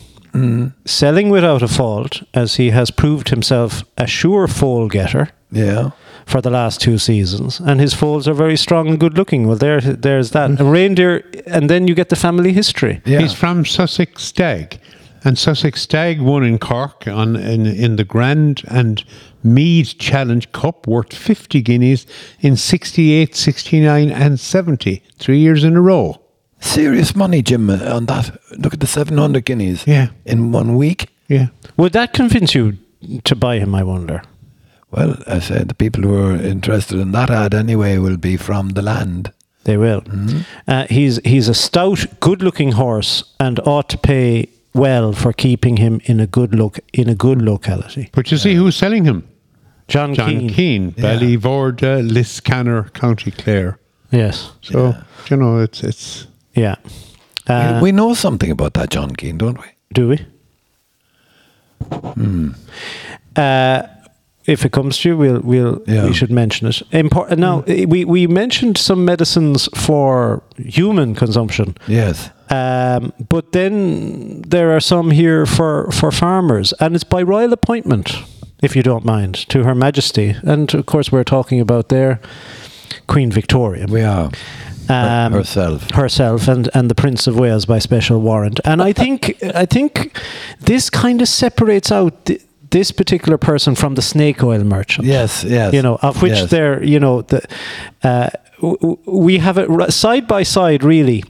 [0.85, 5.91] selling without a fault, as he has proved himself a sure foal getter yeah.
[6.25, 7.59] for the last two seasons.
[7.59, 9.47] And his foals are very strong and good-looking.
[9.47, 10.59] Well, there, there's that.
[10.59, 13.01] A reindeer, and then you get the family history.
[13.05, 13.19] Yeah.
[13.19, 14.79] He's from Sussex Stag.
[15.23, 19.03] And Sussex Stag won in Cork on in, in the Grand and
[19.43, 22.07] Mead Challenge Cup worth 50 guineas
[22.39, 26.19] in 68, 69 and 70, three years in a row.
[26.59, 28.35] Serious money, Jim, uh, on that.
[28.57, 30.07] Look at the 700 guineas Yeah.
[30.25, 31.09] in one week.
[31.27, 31.47] Yeah.
[31.77, 32.77] Would that convince you
[33.23, 33.73] to buy him?
[33.75, 34.21] I wonder.
[34.91, 38.69] Well, I said the people who are interested in that ad anyway will be from
[38.69, 39.31] the land.
[39.63, 40.03] They will.
[40.67, 46.01] Uh, he's he's a stout, good-looking horse, and ought to pay well for keeping him
[46.05, 48.09] in a good look in a good locality.
[48.11, 49.23] But you see who's selling him?
[49.87, 50.15] John, Keane.
[50.15, 50.49] John Keane.
[50.49, 51.03] Keane, Yeah.
[51.03, 53.77] Ballyvorda, Liscannor, County Clare.
[54.11, 54.51] Yes.
[54.61, 54.95] So,
[55.29, 56.75] you know, it's it's Yeah.
[57.47, 59.67] Uh, we know something about that John Keane, don't we?
[59.93, 60.25] do we?
[61.91, 62.49] Hmm.
[63.35, 63.83] Uh,
[64.45, 66.05] if it comes to you, we'll we'll Yeah.
[66.05, 66.81] we should mention it.
[66.91, 71.75] Import- now we we mentioned some medicines for human consumption.
[71.87, 72.29] Yes.
[72.49, 78.13] Um, but then there are some here for, for farmers, and it's by royal appointment,
[78.61, 80.35] if you don't mind, to Her Majesty.
[80.43, 82.19] And of course, we're talking about there
[83.07, 84.31] Queen Victoria We are.
[84.89, 85.91] Um, herself.
[85.91, 88.59] herself, and, and the Prince of Wales by special warrant.
[88.65, 90.11] And I think I think
[90.59, 92.29] this kind of separates out.
[92.71, 95.73] This particular person from the snake oil merchant Yes, yes.
[95.73, 96.49] you know, of which yes.
[96.49, 97.41] they're, you know, the,
[98.03, 98.29] uh,
[99.05, 101.23] we have it side by side, really.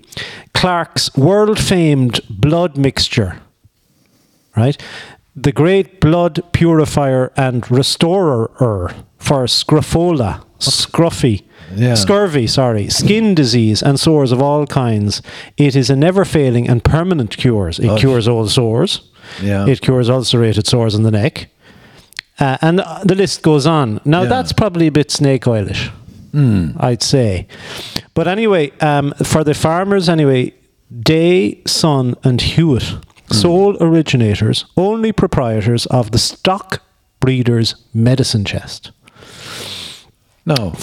[0.54, 3.40] Clarke's world famed blood mixture,
[4.56, 4.78] right?
[5.36, 11.44] The great blood purifier and restorer for scrofula, scruffy,
[11.76, 11.96] Yeah.
[11.96, 15.22] scurvy, sorry, skin disease and sores of all kinds.
[15.58, 17.80] It is a never failing and permanent cures.
[17.80, 17.98] It Oh.
[17.98, 19.02] cures all sores.
[19.42, 19.68] Yeah.
[19.68, 21.48] It cures ulcerated sores in the neck.
[22.40, 24.00] Uh, and uh, the list goes on.
[24.06, 24.30] Now, Yeah.
[24.30, 25.92] that's probably a bit snake oilish,
[26.80, 27.48] I'd say.
[28.14, 30.54] But anyway, um, for the farmers, anyway,
[31.04, 32.96] Day, Son, and Hewitt,
[33.32, 36.82] sole originators, only proprietors of the stock
[37.20, 38.92] breeders medicine chest.
[40.46, 40.74] No.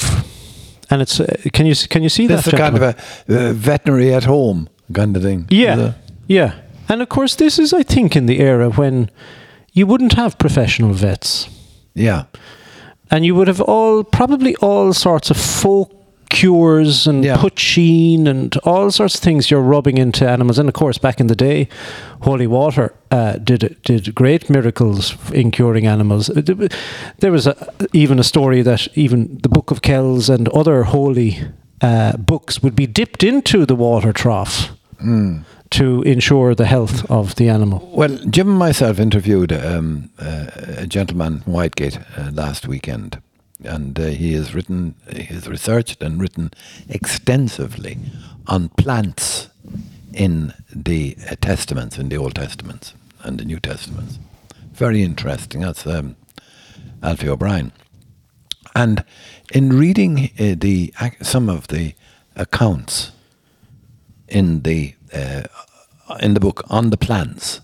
[0.90, 2.56] And it's uh, can you can you see This that?
[2.56, 2.94] kind of a
[3.28, 5.46] uh, veterinary at home kind of thing.
[5.50, 5.92] Yeah,
[6.28, 6.54] yeah.
[6.88, 9.10] And of course, this is, I think, in the era when
[9.72, 11.48] you wouldn't have professional vets.
[11.94, 12.24] Yeah.
[13.10, 15.90] and you would have all probably all sorts of folk
[16.28, 17.38] cures and Yeah.
[17.38, 20.58] poitín and all sorts of things you're rubbing into animals.
[20.58, 21.68] And of course, back in the day,
[22.20, 26.28] holy water uh, did did great miracles in curing animals.
[26.30, 26.42] Uh,
[27.20, 27.54] There was a,
[27.92, 31.38] even a story that even the Book of Kells and other holy
[31.80, 34.68] uh, books would be dipped into the water trough
[35.70, 37.90] to ensure the health of the animal.
[37.92, 40.46] Well, Jim and myself interviewed um, uh,
[40.78, 43.20] a gentleman from Whitegate uh, last weekend,
[43.64, 46.50] and uh, he has written, he has researched and written
[46.88, 47.98] extensively
[48.46, 49.48] on plants
[50.14, 54.18] in the uh, Testaments, in the Old Testaments and the New Testaments.
[54.72, 55.60] Very interesting.
[55.60, 56.16] That's um,
[57.02, 57.72] Alfie O'Brien.
[58.74, 59.04] And
[59.52, 61.94] in reading uh, the some of the
[62.36, 63.10] accounts
[64.28, 67.60] in the in the book on the plants,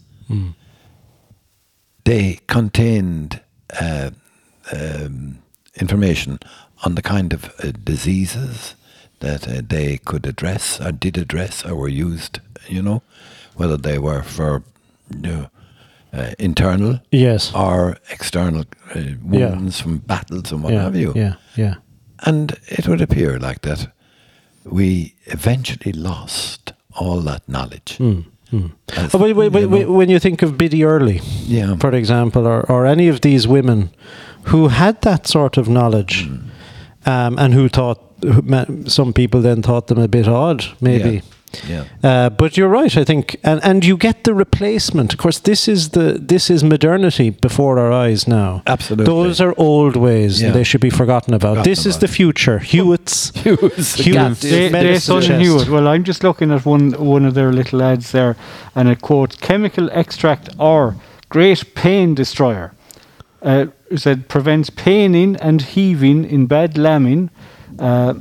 [2.05, 3.41] they contained
[3.81, 4.11] uh,
[4.73, 5.39] um,
[5.81, 6.39] information
[6.85, 8.75] on the kind of uh, diseases
[9.21, 12.41] that uh, they could address or did address or were used.
[12.69, 13.03] You know,
[13.57, 14.63] whether they were for
[15.11, 15.51] you know,
[16.13, 17.53] uh, internal Yes.
[17.55, 19.51] or external uh, Yeah.
[19.51, 21.13] wounds from battles and what yeah, have you.
[21.15, 21.75] Yeah, yeah.
[22.21, 23.93] And it would appear like that
[24.65, 26.64] we eventually lost
[26.97, 27.99] all that knowledge.
[28.01, 31.77] Wait, wait, wait, you know, when you think of Biddy Early, Yeah.
[31.77, 33.91] for example, or, or any of these women
[34.45, 36.41] who had that sort of knowledge Mm.
[37.07, 38.43] um, and who thought, who
[38.89, 41.11] some people then thought them a bit odd, maybe.
[41.15, 41.21] Yeah.
[42.03, 45.13] Uh, but you're right, I think, and and you get the replacement.
[45.13, 48.63] Of course, this is the this is modernity before our eyes now.
[48.67, 49.07] Absolutely.
[49.07, 50.41] those are old ways.
[50.41, 50.47] Yeah.
[50.49, 51.51] and They should be forgotten about.
[51.57, 52.59] Forgotten this is the future.
[52.73, 53.31] Hewitt's.
[53.45, 53.95] Hewitt's.
[53.95, 54.99] Hewitt's They- They.
[55.41, 55.69] Hewitt.
[55.69, 58.35] Well, I'm just looking at one one of their little ads there,
[58.75, 60.95] and it quotes chemical extract or
[61.29, 62.73] great pain destroyer.
[63.43, 67.31] Uh, it said prevents paining and heaving in bad lambing.
[67.79, 68.15] Uh,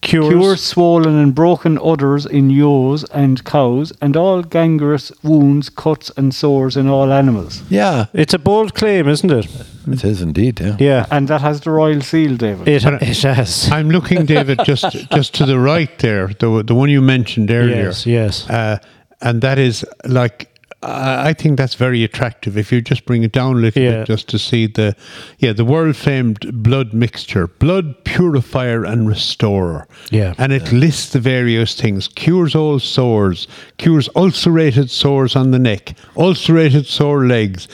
[0.00, 0.28] Cures.
[0.28, 6.32] cures swollen and broken udders in ewes and cows, and all gangrenous wounds, cuts, and
[6.32, 7.62] sores in all animals.
[7.68, 8.06] Yeah.
[8.12, 9.46] It's a bold claim, isn't it?
[9.88, 10.60] It is indeed.
[10.60, 10.76] Yeah.
[10.78, 12.68] Yeah, And that has the royal seal, David.
[12.68, 13.68] it, it has.
[13.72, 17.86] I'm looking, David, just just to the right there, the the one you mentioned earlier.
[17.86, 18.48] Yes, yes.
[18.48, 18.78] Uh,
[19.20, 20.47] and that is like.
[20.82, 22.56] I I think that's very attractive.
[22.56, 23.90] If you just bring it down a little Yeah.
[23.98, 24.94] bit, just to see the,
[25.38, 29.86] yeah, the world famed blood mixture, blood purifier and restorer.
[30.10, 30.34] Yeah.
[30.38, 35.94] and it lists the various things: cures all sores, cures ulcerated sores on the neck,
[36.16, 37.66] ulcerated sore legs,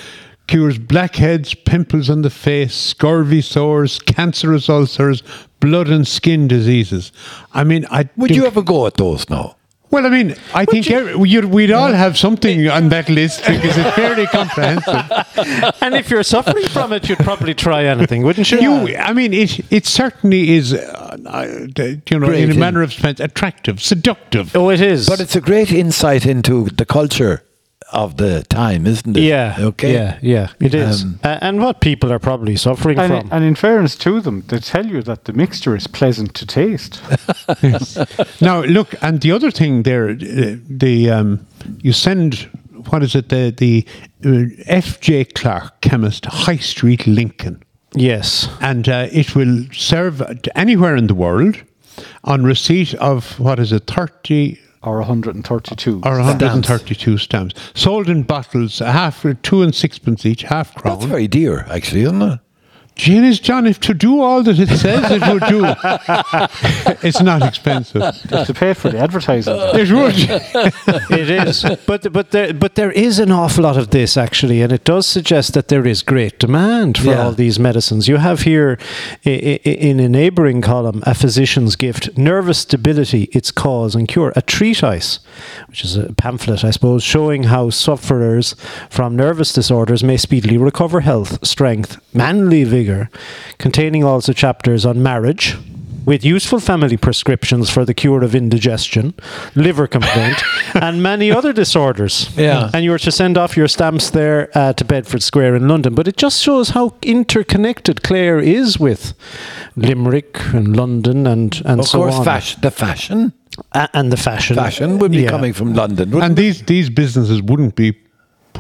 [0.47, 5.23] cures blackheads, pimples on the face, scurvy sores, cancerous ulcers,
[5.61, 7.13] blood and skin diseases.
[7.53, 9.57] I mean, I Would you have a go at those now?
[9.91, 13.77] Well, I mean, I think every, you'd, we'd all have something on that list because
[13.77, 15.75] it's fairly comprehensive.
[15.83, 18.61] and if you're suffering from it, you'd probably try anything, wouldn't you?
[18.61, 21.47] You, I mean, it it certainly is, uh, uh,
[22.11, 24.57] you know, Great, in a manner of speech, attractive, seductive.
[24.57, 25.09] oh, it is.
[25.09, 27.45] But it's a great insight into the culture
[27.95, 29.23] of the time, isn't it?
[29.23, 29.93] yeah, Okay.
[29.95, 30.49] yeah, yeah.
[30.61, 33.29] It is, Um, A- and what people are probably suffering and, from.
[33.33, 37.01] and in fairness to them, they tell you that the mixture is pleasant to taste.
[38.41, 41.47] Now, look, and the other thing there, uh, the um,
[41.83, 42.49] you send
[42.91, 43.29] what is it?
[43.29, 43.85] The the
[44.25, 45.01] uh, F.
[45.01, 45.25] J.
[45.25, 47.63] Clarke chemist, High Street, Lincoln.
[47.95, 50.23] yes, and uh, it will serve
[50.55, 51.57] anywhere in the world
[52.25, 56.01] on receipt of what is it 30 or 132.
[56.05, 61.11] or 132 stamps sold in bottles a half two and sixpence each half crown That's
[61.11, 62.41] very dear, actually, isn't it?
[62.97, 65.65] Gin John if to do all that it says it would do
[67.07, 69.55] it's not expensive Just to pay for the advertising.
[69.75, 70.15] it would
[71.11, 71.65] it is.
[71.87, 75.07] But but there but there is an awful lot of this actually, and it does
[75.07, 77.25] suggest that there is great demand for Yeah.
[77.25, 78.07] all these medicines.
[78.09, 78.79] You have here
[79.27, 79.31] i-
[79.65, 84.33] i- in a neighbouring column a physician's gift: nervous stability, its cause and cure.
[84.37, 85.19] A treatise,
[85.69, 88.55] which is a pamphlet, I suppose, showing how sufferers
[88.89, 93.11] from nervous disorders may speedily recover health, strength, manly vigour,
[93.59, 95.57] containing also chapters on marriage
[96.07, 99.15] with useful family prescriptions for the cure of indigestion,
[99.55, 100.43] liver complaint,
[100.75, 102.29] and many other disorders.
[102.37, 102.71] Yeah.
[102.75, 105.95] And you were to send off your stamps there uh, to Bedford Square in London.
[105.95, 109.15] But it just shows how interconnected Clare is with
[109.77, 112.25] Limerick and London and, and Of so course, on.
[112.25, 113.33] fash- the fashion.
[113.73, 114.57] A- and the fashion.
[114.57, 115.31] Fashion would be Yeah.
[115.31, 116.11] coming from London.
[116.11, 117.93] wouldn't and these these businesses wouldn't be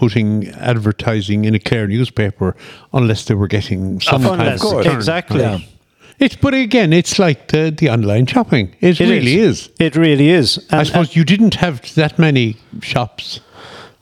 [0.04, 2.54] putting advertising in a Clare newspaper
[2.92, 4.84] unless they were getting some kind Unless- of course.
[4.84, 4.96] return.
[4.96, 5.40] Exactly.
[5.40, 5.58] Yeah.
[6.18, 8.66] It's but again, it's like the, the online shopping.
[8.80, 9.68] It, It really is.
[9.78, 10.58] It really is.
[10.70, 13.40] I And- suppose uh, you didn't have that many shops,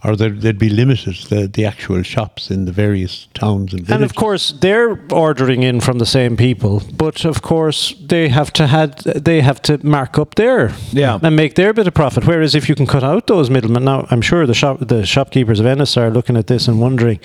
[0.04, 3.94] or there, they'd be limited the the actual shops in the various towns and villages.
[3.94, 8.52] And of course, they're ordering in from the same people, but of course they have
[8.52, 11.18] to had they have to mark up their Yeah.
[11.22, 12.24] and make their bit of profit.
[12.26, 15.60] Whereas if you can cut out those middlemen, now I'm sure the shop the shopkeepers
[15.60, 17.20] of Ennis are looking at this and wondering.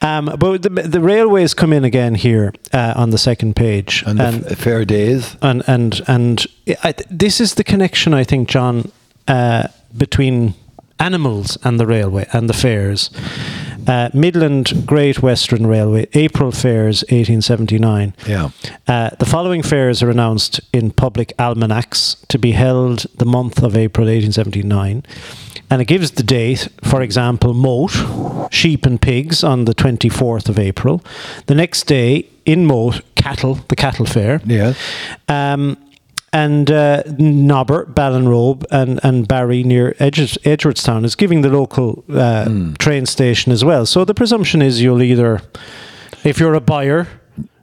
[0.00, 4.18] Um, but the the railways come in again here uh, on the second page, And,
[4.18, 5.36] the f- fair days.
[5.42, 6.46] and and and
[6.82, 8.90] I, this is the connection I think, John,
[9.28, 10.54] uh, between
[10.98, 13.10] animals and the railway and the fairs.
[13.86, 18.14] Uh, Midland Great Western Railway, April Fairs, 1879.
[18.26, 18.48] Yeah.
[18.88, 23.76] Uh, the following fairs are announced in public almanacs to be held the month of
[23.76, 25.02] April 1879.
[25.70, 30.58] And it gives the date, for example, Moate, sheep and pigs on the 24th of
[30.58, 31.02] April.
[31.46, 34.40] The next day, in Moate, cattle, the cattle fair.
[34.44, 34.78] Yes.
[35.28, 35.76] Um,
[36.34, 42.48] and uh, Nobber, Ballinrobe, and, and Barry near Edge- Edgeworthstown is giving the local uh,
[42.78, 43.86] train station as well.
[43.86, 45.40] So the presumption is you'll either,
[46.24, 47.06] if you're a buyer,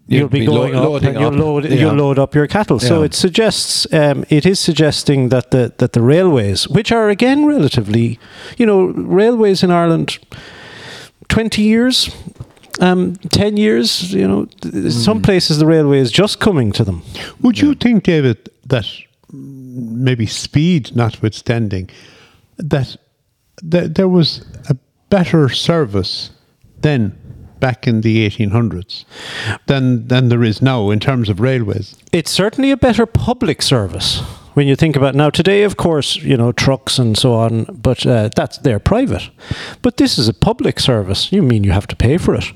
[0.07, 1.39] You'll you'll be be lo- going up and you'll up.
[1.39, 1.79] load Yeah.
[1.81, 2.79] you'll load up your cattle.
[2.79, 7.45] So it suggests um, it is suggesting that the that the railways, which are again
[7.45, 8.19] relatively,
[8.57, 10.17] you know, railways in Ireland,
[11.27, 12.09] twenty years.
[12.79, 17.03] Um, 10 years, you know, th- some places the railway is just coming to them.
[17.41, 18.37] Would you think, David,
[18.71, 18.87] that
[19.31, 21.89] maybe speed notwithstanding,
[22.57, 22.97] that
[23.69, 24.75] th- there was a
[25.09, 26.31] better service
[26.81, 27.15] then,
[27.59, 29.05] back in the 1800s,
[29.67, 31.95] than than there is now in terms of railways?
[32.11, 34.21] it's certainly a better public service
[34.55, 35.17] when you think about it.
[35.17, 39.29] now today of course you know trucks and so on but uh, that's they're private
[39.81, 42.51] but this is a public service you mean you have to pay for it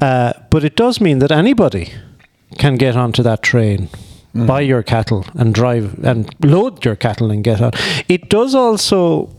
[0.00, 1.92] uh, but it does mean that anybody
[2.58, 3.88] can get onto that train
[4.36, 4.46] Mm.
[4.46, 7.74] buy your cattle and drive and load your cattle and get out.
[8.08, 9.30] it does also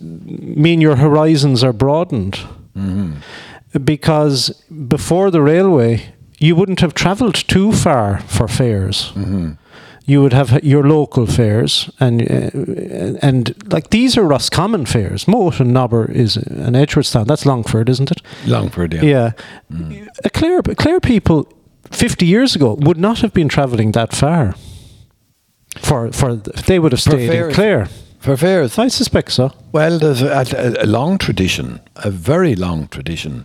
[0.00, 2.34] mean your horizons are broadened
[2.76, 3.12] mm-hmm.
[3.84, 4.50] because
[4.88, 9.12] before the railway, you wouldn't have travelled too far for fares.
[9.14, 9.52] Mm-hmm.
[10.06, 12.50] you would have your local fairs, and uh,
[13.22, 15.26] and like these are Roscommon fairs.
[15.26, 17.26] Moate and Nobber is an Edgeworthstown.
[17.26, 18.20] That's Longford, isn't it?
[18.46, 19.02] Longford, yeah.
[19.02, 19.30] Yeah.
[19.72, 20.08] Mm.
[20.24, 21.48] A Clare, Clare people
[21.90, 24.54] 50 years ago would not have been travelling that far.
[25.78, 27.52] For, for they would have stayed in.
[27.52, 27.88] Clare.
[28.20, 28.78] For fairs.
[28.78, 29.50] I suspect so.
[29.72, 33.44] Well, there's a, a, a long tradition, a very long tradition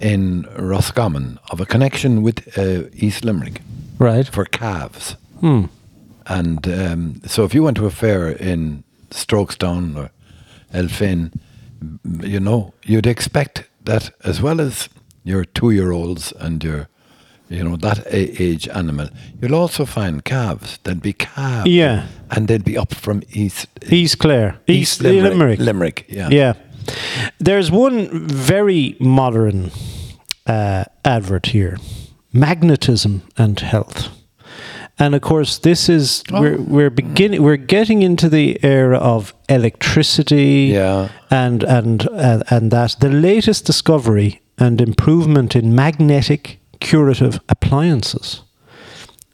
[0.00, 3.60] in Roscommon of a connection with uh, East Limerick
[3.98, 4.26] Right.
[4.26, 5.16] for calves.
[5.40, 5.64] Hmm.
[6.26, 10.10] And um, so if you went to a fair in Strokestown or
[10.72, 11.32] Elphin,
[12.22, 14.88] you know, you'd expect that as well as
[15.22, 16.88] your two-year-olds and your,
[17.48, 19.08] you know, that age animal,
[19.40, 20.78] you'll also find calves.
[20.82, 21.68] There'd be calves.
[21.68, 22.06] Yeah.
[22.30, 23.66] And they'd be up from East...
[23.90, 24.58] East Clare.
[24.66, 25.58] East, Limerick.
[25.58, 26.28] Limerick, yeah.
[26.30, 26.54] Yeah.
[27.38, 29.70] There's one very modern
[30.46, 31.78] uh, advert here
[32.32, 34.08] magnetism and health.
[34.98, 40.70] And of course, this is we're we're beginning we're getting into the era of electricity,
[40.72, 41.08] Yeah.
[41.30, 48.42] and and uh, and that the latest discovery and improvement in magnetic curative appliances,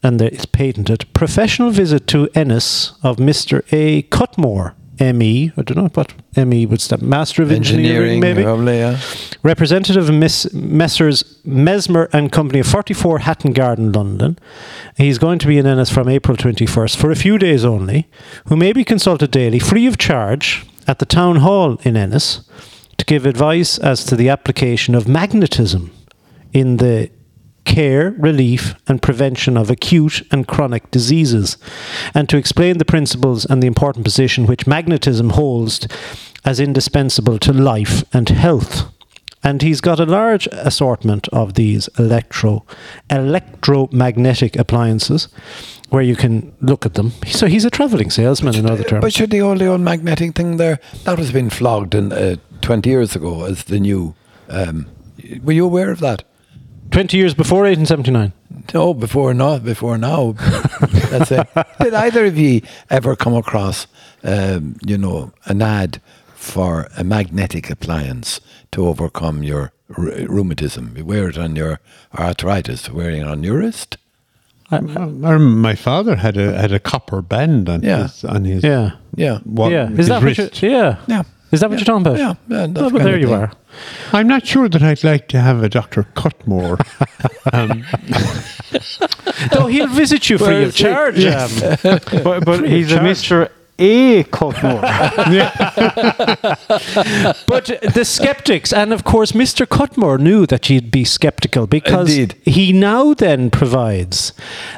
[0.03, 1.05] and there- it's patented.
[1.13, 3.63] Professional visit to Ennis of Mr.
[3.73, 4.03] A.
[4.03, 5.51] Cutmore, ME.
[5.57, 7.03] I don't know what ME would stand.
[7.03, 8.43] Master of Engineering, Engineering, maybe.
[8.43, 8.99] probably, yeah.
[9.43, 11.25] Representative of Miss, Messrs.
[11.45, 14.39] Mesmer and Company of 44 Hatton Garden, London.
[14.97, 18.07] He's going to be in Ennis from April 21st for a few days only,
[18.47, 22.41] who may be consulted daily, free of charge, at the Town Hall in Ennis
[22.99, 25.91] to give advice as to the application of magnetism
[26.53, 27.09] in the
[27.65, 31.57] care, relief, and prevention of acute and chronic diseases,
[32.15, 35.87] and to explain the principles and the important position which magnetism holds
[36.45, 38.91] as indispensable to life and health.
[39.43, 42.65] And he's got a large assortment of these electro
[43.09, 45.29] electromagnetic appliances
[45.89, 47.13] where you can look at them.
[47.27, 49.01] So he's a travelling salesman in other terms.
[49.01, 52.89] But should the old, old magnetic thing there, that was been flogged in, uh, 20
[52.89, 54.15] years ago as the new.
[54.49, 54.87] Um,
[55.43, 56.23] were you aware of that?
[56.91, 58.33] 20 years before 1879.
[58.75, 59.59] No, before now.
[59.59, 60.33] Before now.
[61.11, 61.47] That's it.
[61.81, 63.87] Did either of you ever come across,
[64.25, 66.01] um, you know, an ad
[66.35, 68.41] for a magnetic appliance
[68.73, 70.95] to overcome your r- rheumatism?
[70.97, 71.81] You wear it on your
[72.19, 73.97] arthritis, wearing it on your wrist.
[74.73, 78.03] I, I remember my father had a had a copper band on Yeah.
[78.03, 78.93] his on his Yeah.
[79.17, 79.39] Yeah.
[79.45, 79.89] wa- yeah.
[79.89, 80.63] his Is that what wrist.
[80.63, 80.97] you, yeah.
[81.09, 81.23] Yeah.
[81.51, 82.19] Is that what you're talking about?
[82.19, 83.35] Yeah, yeah, that Oh, but there you thing.
[83.35, 83.53] are.
[84.13, 86.05] I'm not sure that I'd like to have a Dr.
[86.15, 86.79] Cutmore.
[87.53, 87.85] um,
[89.55, 90.85] No, he'll visit you free Where of is he?
[90.85, 91.25] charge.
[91.25, 91.51] Um,
[92.23, 93.51] But, but Free of he's a charge.
[93.81, 94.25] A.
[94.25, 94.81] Cutmore.
[97.47, 99.67] but the skeptics, and of course, Mr.
[99.67, 102.37] Cutmore knew that you'd be skeptical because Indeed.
[102.45, 104.33] he now then provides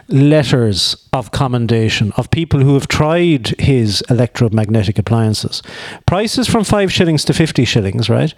[0.08, 5.62] letters of commendation of people who have tried his electromagnetic appliances.
[6.06, 8.34] Prices from five shillings to 50 shillings, right?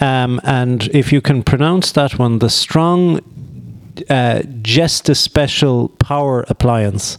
[0.00, 3.20] Um, and if you can pronounce that one, the strong
[4.10, 4.42] uh,
[5.08, 7.18] a Special Power Appliance.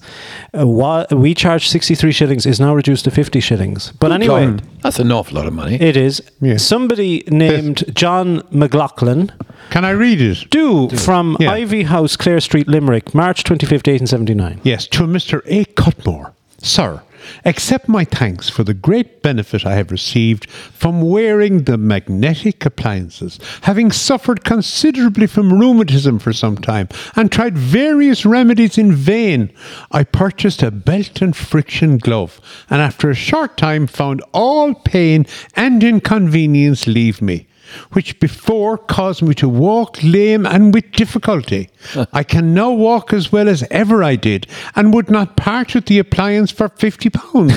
[0.58, 3.92] Uh, wa- we charge 63 shillings, is now reduced to 50 shillings.
[4.00, 5.76] But anyway, God, that's an awful lot of money.
[5.82, 6.22] it is.
[6.42, 6.58] Yeah.
[6.58, 9.32] Somebody named John McLaughlin,
[9.70, 10.50] can I read it?
[10.50, 11.52] do from Yeah.
[11.52, 14.62] Ivy House, Clare Street, Limerick, March 25th, 1879.
[14.64, 15.42] Yes, to Mr.
[15.46, 15.66] A.
[15.76, 16.34] Cutmore.
[16.60, 17.02] Sir,
[17.46, 23.40] accept my thanks for the great benefit I have received from wearing the magnetic appliances,
[23.62, 29.52] having suffered considerably from rheumatism for some time and tried various remedies in vain.
[29.92, 35.26] I purchased a belt and friction glove, and after a short time found all pain
[35.56, 37.47] and inconvenience leave me
[37.94, 41.70] which before caused me to walk lame and with difficulty.
[42.14, 45.86] I can now walk as well as ever I did, and would not part with
[45.86, 47.54] the appliance for fifty pounds.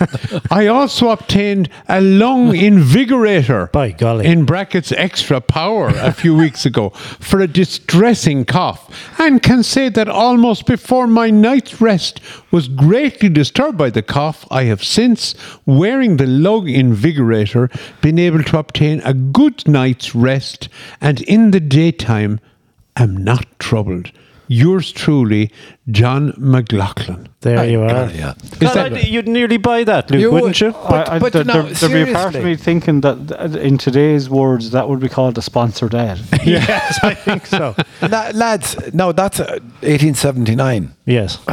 [0.50, 4.26] I also obtained a lung invigorator, By golly.
[4.26, 9.88] in brackets extra power, a few weeks ago for a distressing cough, and can say
[9.88, 15.34] that almost before my night's rest was greatly disturbed by the cough, I have since,
[15.66, 20.68] wearing the lung invigorator, been able to obtain a good night's rest,
[21.00, 22.40] and in the daytime
[22.96, 24.10] am not troubled.
[24.52, 25.52] Yours truly,
[25.92, 27.28] John McLaughlin.
[27.42, 27.88] There you are.
[27.88, 28.34] God, yeah.
[28.58, 30.60] God, that- I'd- you'd nearly buy that, Luke, You wouldn't would.
[30.60, 30.72] you?
[30.72, 32.50] But- I, I, but there, now, there- there'd be a part of seriously.
[32.50, 36.18] me thinking that in today's words that would be called a sponsored ad.
[36.44, 37.76] yes, I think so.
[38.02, 41.36] La- lads, no, that's uh, 1879, Yes.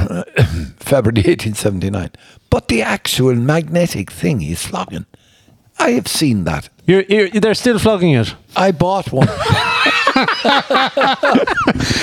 [0.79, 2.09] February 1879.
[2.49, 5.05] But the actual magnetic thing he's flogging,
[5.77, 6.69] I have seen that.
[6.87, 8.33] You're, you're, they're still flogging it.
[8.55, 9.27] I bought one.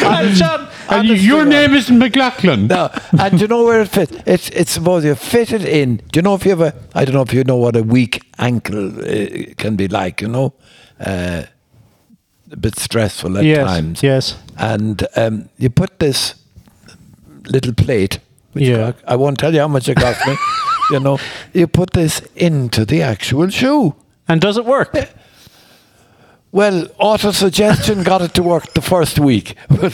[0.04, 2.66] And John, And you- your name isn't McLaughlin.
[2.68, 4.12] No, and do you know where it fits?
[4.26, 5.96] It's it's supposed you fit it in.
[6.12, 6.74] Do you know if you have a?
[6.94, 10.20] I don't know if you know what a weak ankle uh, can be like.
[10.20, 10.52] You know,
[11.00, 11.42] uh,
[12.52, 14.02] a bit stressful at yes, times.
[14.02, 16.34] yes, And um, you put this
[17.46, 18.18] little plate.
[18.52, 18.92] Which Yeah.
[19.08, 20.36] I, I won't tell you how much it cost me.
[20.90, 21.18] You know,
[21.54, 23.94] you put this into the actual shoe.
[24.28, 24.94] And does it work?
[26.54, 29.90] Well, auto suggestion got it to work the first week, but,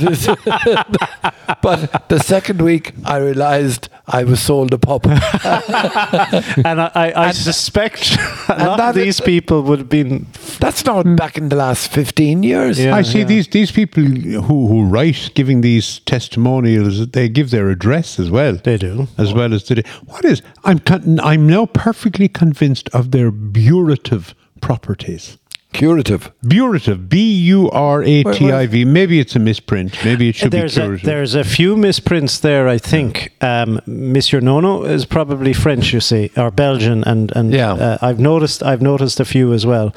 [2.11, 5.07] the second week I realised I was sold a pup.
[5.07, 8.15] and I, I, I suspect
[8.51, 10.27] a lot that of is- these people would have been.
[10.59, 11.17] That's not hmm.
[11.17, 12.79] back in the last fifteen years.
[12.79, 12.95] Yeah.
[12.95, 17.09] I see these these people who who write giving these testimonials.
[17.09, 18.57] They give their address as well.
[18.57, 19.09] They do.
[19.17, 19.83] as well as the.
[20.05, 20.43] What is?
[20.65, 25.39] I'm con- I'm now perfectly convinced of their burative properties.
[25.73, 26.33] Curative.
[26.43, 28.85] Burative, B U R A T I V.
[28.85, 29.97] Maybe it's a misprint.
[30.05, 31.07] Maybe it should There's be a, curative.
[31.07, 33.33] there's a few misprints there, I think.
[33.41, 37.73] Um, Monsieur Nono is probably French, you see, or Belgian, and and Yeah.
[37.75, 39.95] uh, I've noticed I've noticed a few as well.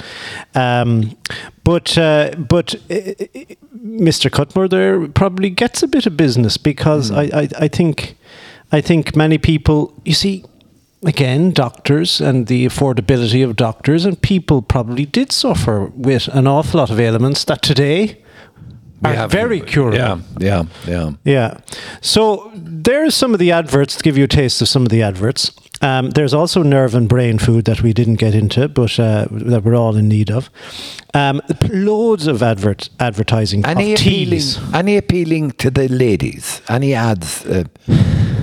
[0.53, 1.17] Um,
[1.63, 3.13] but uh, but uh,
[3.83, 4.29] Mr.
[4.29, 7.15] Cutmore there probably gets a bit of business because Hmm.
[7.15, 8.15] I, I I think
[8.71, 10.43] I think many people you see.
[11.05, 16.79] Again, doctors and the affordability of doctors, and people probably did suffer with an awful
[16.79, 18.21] lot of ailments that today
[19.03, 19.97] are have- very curable.
[19.97, 21.11] Yeah, yeah, yeah.
[21.25, 21.57] Yeah.
[22.01, 25.01] So there's some of the adverts to give you a taste of some of the
[25.03, 25.51] adverts.
[25.81, 29.65] Um, there's also nerve and brain food that we didn't get into, but uh, that
[29.65, 30.49] we're all in need of.
[31.13, 34.59] Um, loads of advert advertising Any of appealing, teas.
[34.73, 36.61] any appealing to the ladies?
[36.69, 37.65] Any ads, uh,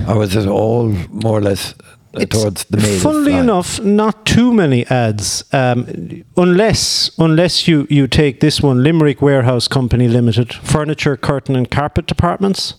[0.07, 1.73] or was it all more or less
[2.13, 2.99] towards the male?
[2.99, 3.41] Funnily side?
[3.41, 9.67] enough, not too many ads, um, unless unless you, you take this one, Limerick Warehouse
[9.67, 12.75] Company Limited, furniture, curtain, and carpet departments.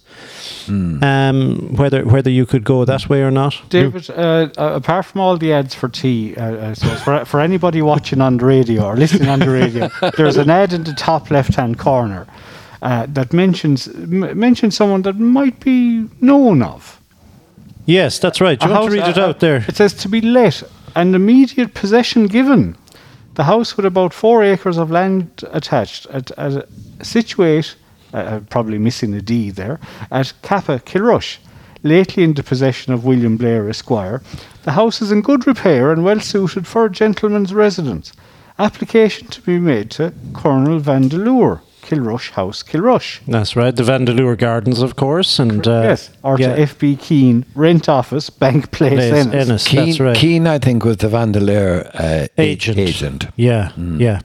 [0.66, 1.02] Hmm.
[1.02, 3.60] Um, whether whether you could go that way or not.
[3.68, 7.40] David, uh, uh, apart from all the ads for tea, uh, I suppose for, for
[7.40, 10.92] anybody watching on the radio or listening on the radio, there's an ad in the
[10.92, 12.26] top left-hand corner
[12.82, 17.00] uh, that mentions m- mentions someone that might be known of.
[17.86, 18.58] Yes, that's right.
[18.58, 19.64] Do you A want to house- read it uh, out there?
[19.68, 20.62] It says to be let
[20.94, 22.76] and immediate possession given.
[23.34, 26.68] The house with about four acres of land attached, at, at
[27.02, 27.74] situate,
[28.12, 29.80] uh, uh, probably missing a D there,
[30.10, 31.38] at Cappa Kilrush,
[31.82, 34.22] lately in the possession of William Blair Esquire.
[34.64, 38.12] The house is in good repair and well suited for a gentleman's residence.
[38.58, 41.62] Application to be made to Colonel Vandeleur,
[41.92, 43.20] Kilrush House, Kilrush.
[43.26, 43.74] That's right.
[43.74, 48.30] The Vandeleur Gardens, of course, and uh, yes, or yeah, to FB Keane, Rent Office,
[48.30, 49.34] Bank Place, Place Ennis.
[49.34, 50.16] Ennis, Keane, that's right.
[50.16, 52.78] Keane, I think, was the Vandeleur uh, agent.
[52.78, 53.26] agent.
[53.36, 54.00] Yeah, Hmm.
[54.00, 54.20] yeah.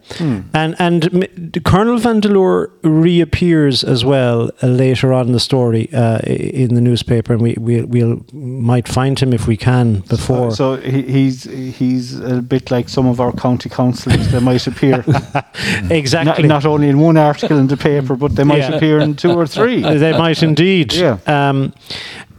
[0.53, 6.19] And and m- Colonel Vandeleur reappears as well uh, later on in the story uh,
[6.19, 10.51] in the newspaper, and we we we'll might find him if we can before.
[10.51, 11.43] So he, he's
[11.79, 14.27] he's a bit like some of our county councillors.
[14.31, 15.45] that might appear not,
[15.91, 16.47] exactly.
[16.47, 18.75] not only in one article in the paper, but they might Yeah.
[18.75, 19.81] appear in two or three.
[19.99, 20.93] they might indeed.
[20.93, 21.17] Yeah.
[21.25, 21.73] Um,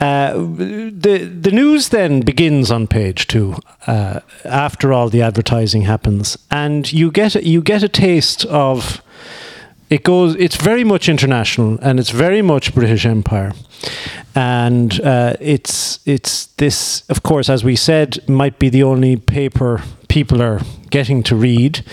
[0.00, 3.56] uh, the the news then begins on page two
[3.86, 9.02] uh, after all the advertising happens, and you get you get a taste of
[9.90, 10.34] it goes.
[10.36, 13.52] It's very much international, and it's very much British Empire,
[14.34, 17.02] and uh, it's it's this.
[17.08, 20.60] Of course, as we said, might be the only paper people are
[20.90, 21.84] getting to read,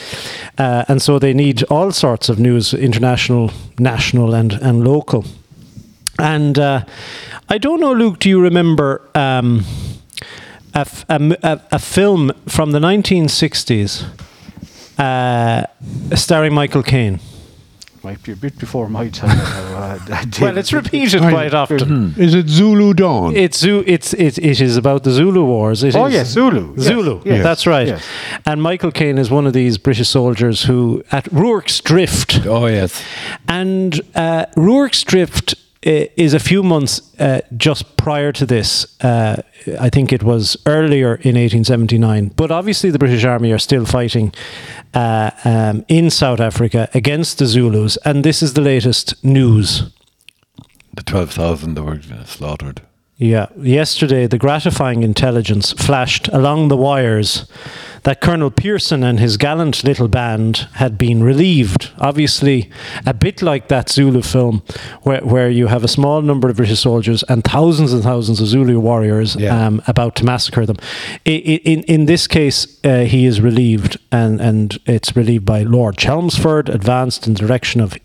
[0.58, 5.24] uh, and so they need all sorts of news, international, national, and and local.
[6.20, 6.80] And uh,
[7.50, 8.20] I don't know, Luke.
[8.20, 9.64] Do you remember um,
[10.74, 14.06] a, a- a film from the 1960s
[14.98, 15.66] uh,
[16.16, 17.20] starring Michael Caine?
[18.06, 19.36] Might be a bit before my time.
[19.40, 19.98] uh,
[20.40, 22.14] Well, it's repeated I- quite often.
[22.18, 23.36] Is it Zulu Dawn?
[23.36, 25.84] It's Zu- it's it, it is about the Zulu Wars.
[25.84, 26.78] It Oh is- yes, Zulu.
[26.78, 27.22] Zulu.
[27.26, 27.88] yes, That's right.
[27.88, 28.06] yes.
[28.46, 33.02] And Michael Caine is one of these British soldiers who at Rorke's Drift Oh yes,
[33.48, 35.55] And uh, Rorke's Drift
[35.86, 39.00] is a few months uh, just prior to this.
[39.04, 39.42] Uh,
[39.80, 42.32] I think it was earlier in 1879.
[42.36, 44.34] But obviously, the British Army are still fighting
[44.94, 47.98] uh, um, in South Africa against the Zulus.
[48.04, 49.84] And this is the latest news.
[50.94, 52.82] the twelve thousand that were slaughtered.
[53.18, 57.46] Yeah, yesterday the gratifying intelligence flashed along the wires
[58.06, 61.92] that Colonel Pearson and his gallant little band had been relieved.
[62.00, 62.70] Obviously,
[63.06, 64.62] a bit like that Zulu film,
[65.04, 68.48] where, where you have a small number of British soldiers and thousands and thousands of
[68.48, 69.68] Zulu warriors Yeah.
[69.68, 70.78] um, about to massacre them.
[71.28, 75.64] I- I- In, in this case, uh, he is relieved, and, and it's relieved by
[75.64, 77.98] Lord Chelmsford, advanced in the direction of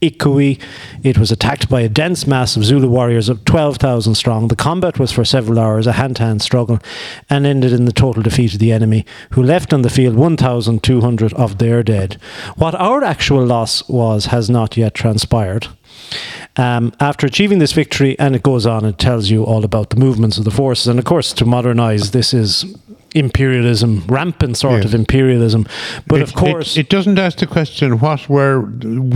[0.00, 0.60] Ikui.
[1.02, 4.48] It was attacked by a dense mass of Zulu warriors of 12,000 strong.
[4.48, 6.78] The combat was for several hours, a hand to hand struggle,
[7.28, 11.32] and ended in the total defeat of the enemy, who left on the field 1,200
[11.34, 12.20] of their dead.
[12.56, 15.66] What our actual loss was has not yet transpired.
[16.56, 19.96] Um, after achieving this victory, and it goes on, it tells you all about the
[19.96, 20.86] movements of the forces.
[20.88, 22.64] And of course, to modernize, this is
[23.18, 24.84] imperialism, rampant sort Yes.
[24.86, 25.66] of imperialism.
[26.06, 28.60] But It- of course, it, it doesn't ask the question what were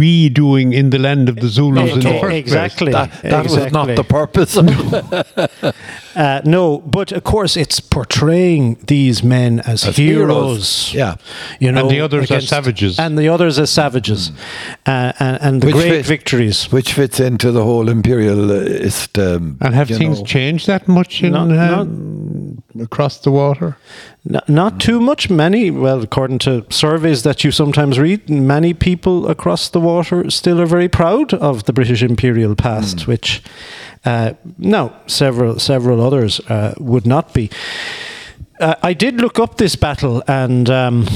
[0.01, 2.93] we doing in the land of the Zulus in the first exactly.
[2.93, 3.09] place.
[3.23, 4.53] That, that was not the purpose.
[6.15, 10.91] Uh, no, but of course, it's portraying these men as, As heroes.
[10.91, 11.15] heroes, yeah.
[11.59, 12.99] you know, And the others as savages.
[12.99, 14.31] and the others as savages,
[14.85, 16.71] uh, and, and the Which great fit- victories.
[16.71, 19.19] Which fits into the whole imperialist.
[19.19, 22.12] Um, And have things know, changed that much in Not- um,
[22.81, 23.77] across the water?
[24.29, 25.29] N- not too much.
[25.31, 30.61] Many, well, according to surveys that you sometimes read, many people across the water still
[30.61, 33.11] are very proud of the British imperial past, Hmm.
[33.11, 33.43] which
[34.05, 37.51] uh, no, several several others uh, would not be.
[38.61, 41.07] Uh, I did look up this battle, and um,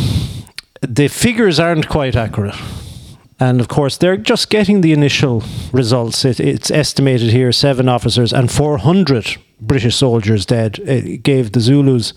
[0.82, 2.54] the figures aren't quite accurate.
[3.38, 6.24] And of course, they're just getting the initial results.
[6.24, 10.78] It, it's estimated here seven officers and 400 British soldiers dead.
[10.80, 12.12] It gave the Zulus.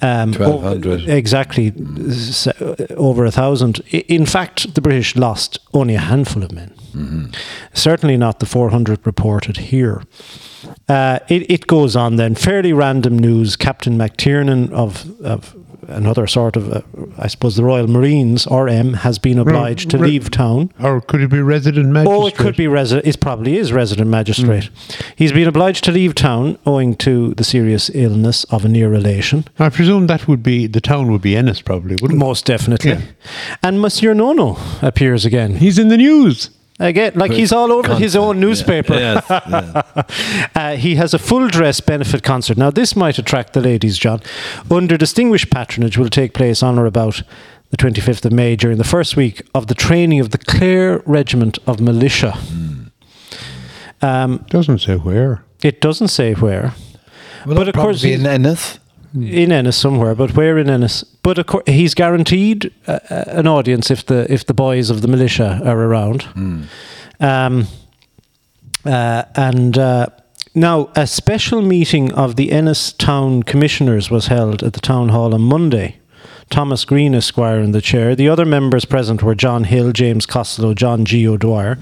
[0.00, 1.08] Um, 1,200.
[1.08, 1.72] o- exactly,
[2.96, 3.80] over a thousand.
[3.90, 6.72] In fact, the British lost only a handful of men.
[7.74, 10.02] Certainly not the 400 reported here.
[10.88, 12.34] Uh, it, it goes on then.
[12.36, 13.56] Fairly random news.
[13.56, 15.54] Captain McTiernan of, of
[15.88, 16.80] another sort of, uh,
[17.18, 20.70] I suppose, the Royal Marines, RM, has been obliged to re- leave town.
[20.80, 22.16] Or could it be resident magistrate?
[22.16, 23.06] Oh, it could be resident.
[23.06, 24.70] It probably is resident magistrate.
[25.16, 29.44] He's been obliged to leave town owing to the serious illness of a near relation.
[29.58, 32.24] I presume that would be the town would be Ennis, probably, wouldn't it?
[32.24, 32.90] Most definitely.
[32.92, 33.00] Yeah.
[33.62, 35.56] And Monsieur Nono appears again.
[35.56, 36.50] He's in the news.
[36.80, 38.94] Again, like he's all over his own newspaper.
[38.94, 39.82] Yes, yeah.
[40.54, 42.56] Uh, he has a full dress benefit concert.
[42.56, 44.20] Now, this might attract the ladies, John.
[44.70, 47.22] Under distinguished patronage, will take place on or about
[47.70, 51.58] the 25th of May during the first week of the training of the Clare Regiment
[51.66, 52.38] of Militia.
[54.00, 55.42] Um, Doesn't say where.
[55.62, 56.74] it doesn't say where.
[57.44, 58.78] Well, But of course probably in Ennis.
[59.14, 61.02] In Ennis somewhere, but where in Ennis?
[61.02, 65.02] But of course, he's guaranteed uh, uh, an audience if the if the boys of
[65.02, 66.26] the militia are around.
[67.20, 67.66] Um,
[68.84, 70.06] uh, and uh,
[70.54, 75.34] now a special meeting of the Ennis Town Commissioners was held at the town hall
[75.34, 75.98] on Monday.
[76.50, 78.14] Thomas Green, Esquire, in the chair.
[78.14, 81.28] The other members present were John Hill, James Costello, John G.
[81.28, 81.78] O'Dwyer,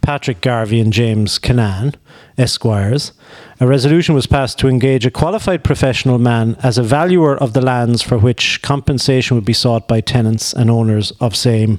[0.00, 1.94] Patrick Garvey, and James Canan,
[2.38, 3.12] Esquires.
[3.58, 7.62] A resolution was passed to engage a qualified professional man as a valuer of the
[7.62, 11.78] lands for which compensation would be sought by tenants and owners of same,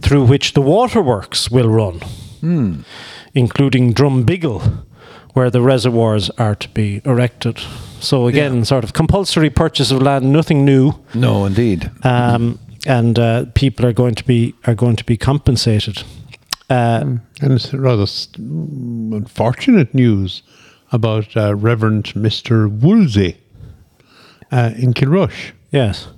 [0.00, 2.00] through which the waterworks will run,
[3.34, 4.84] including Drumbiggle,
[5.32, 7.58] where the reservoirs are to be erected.
[8.00, 11.90] So again, sort of compulsory purchase of land, nothing new No, indeed.
[12.04, 16.04] um, and uh, people are going to be are going to be compensated.
[16.70, 20.42] Uh, And it's rather s- mm, unfortunate news
[20.92, 22.70] about uh, Reverend Mr.
[22.70, 23.38] Woolsey
[24.50, 25.52] uh, in Kilrush.
[25.70, 26.08] Yes,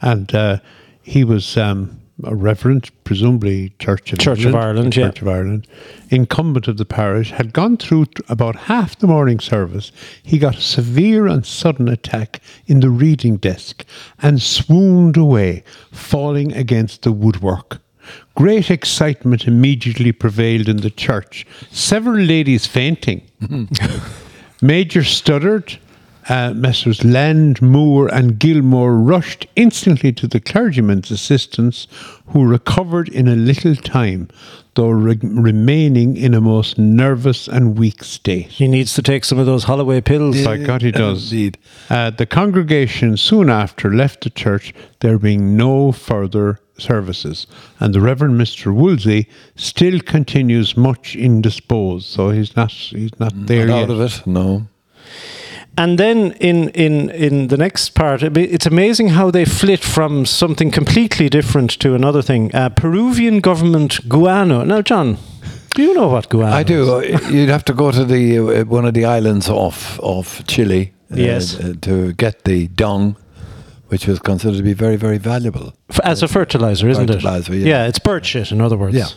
[0.00, 0.58] And uh,
[1.02, 5.06] he was um, a reverend, presumably Church of Church of England, Ireland, yeah.
[5.06, 5.66] Church of Ireland,
[6.10, 9.90] incumbent of the parish, had gone through t- about half the morning service.
[10.22, 13.84] He got a severe and sudden attack in the reading desk
[14.20, 17.81] and swooned away, falling against the woodwork.
[18.34, 21.46] Great excitement immediately prevailed in the church.
[21.70, 23.22] Several ladies fainting.
[24.62, 25.78] Major Studdert,
[26.28, 27.02] Uh, Messrs.
[27.04, 31.88] Land, Moore, and Gilmore rushed instantly to the clergyman's assistance,
[32.28, 34.28] who recovered in a little time,
[34.74, 38.46] though re- remaining in a most nervous and weak state.
[38.46, 40.44] he needs to take some of those Holloway pills.
[40.44, 41.32] By God, he does.
[41.32, 41.58] Indeed.
[41.90, 47.46] Uh, the congregation soon after left the church, there being no further services,
[47.80, 48.72] and the Reverend Mr.
[48.74, 53.82] Woolsey still continues much indisposed, so he's not he's not there Not yet.
[53.84, 54.26] out of it.
[54.26, 54.66] No.
[55.78, 60.70] And then in in in the next part, it's amazing how they flit from something
[60.70, 62.54] completely different to another thing.
[62.54, 64.64] Uh, Peruvian government guano.
[64.64, 65.16] Now, John,
[65.74, 66.54] do you know what guano?
[66.56, 66.66] I is?
[66.66, 67.34] do.
[67.34, 70.92] You'd have to go to the uh, one of the islands off of Chile.
[71.10, 71.58] uh, Yes.
[71.60, 73.16] uh, to get the dung,
[73.92, 75.74] which was considered to be very, very valuable.
[76.02, 77.66] As a fertilizer, isn't Fertilizer, it?
[77.66, 77.86] yeah.
[77.86, 78.50] it's bird shit.
[78.50, 79.08] In other words, Yeah.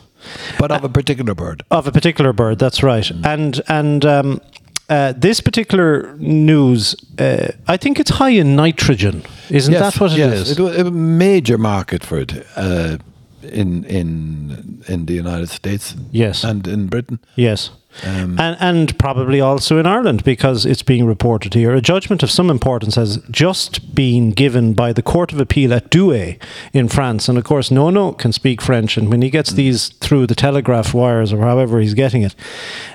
[0.59, 1.63] But of a particular bird.
[1.71, 2.59] of a particular bird.
[2.59, 3.09] That's right.
[3.23, 4.41] And and um,
[4.89, 9.23] uh, this particular news, uh, I think it's high in nitrogen.
[9.49, 10.51] Isn't that what it is?
[10.51, 12.45] It was a major market for it.
[12.57, 12.97] Uh,
[13.43, 15.95] in in in the United States.
[16.11, 16.43] Yes.
[16.43, 17.19] and in Britain.
[17.36, 17.69] Yes.
[18.03, 21.73] Um, and, and probably also in Ireland because it's being reported here.
[21.73, 25.89] A judgment of some importance has just been given by the Court of Appeal at
[25.89, 26.37] Douai
[26.73, 27.29] in France.
[27.29, 28.97] And of course, Nono can speak French.
[28.97, 32.35] And when he gets these through the telegraph wires or however he's getting it,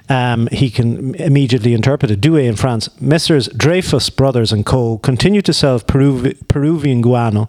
[0.09, 2.21] um, he can immediately interpret it.
[2.21, 2.89] Douai in France.
[3.01, 3.49] Messrs.
[3.49, 4.99] Dreyfus Brothers and Co.
[4.99, 7.49] continue to sell Peruvi- Peruvian guano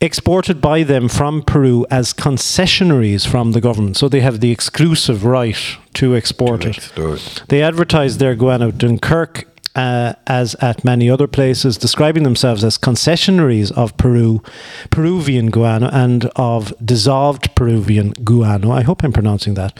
[0.00, 3.96] exported by them from Peru as concessionaries from the government.
[3.96, 5.56] So they have the exclusive right
[5.94, 6.92] to export to it.
[6.96, 7.42] it.
[7.48, 13.72] They advertise their guano Dunkirk uh, as at many other places, describing themselves as concessionaries
[13.72, 14.42] of Peru,
[14.90, 18.70] Peruvian guano and of dissolved Peruvian guano.
[18.70, 19.76] I hope I'm pronouncing that.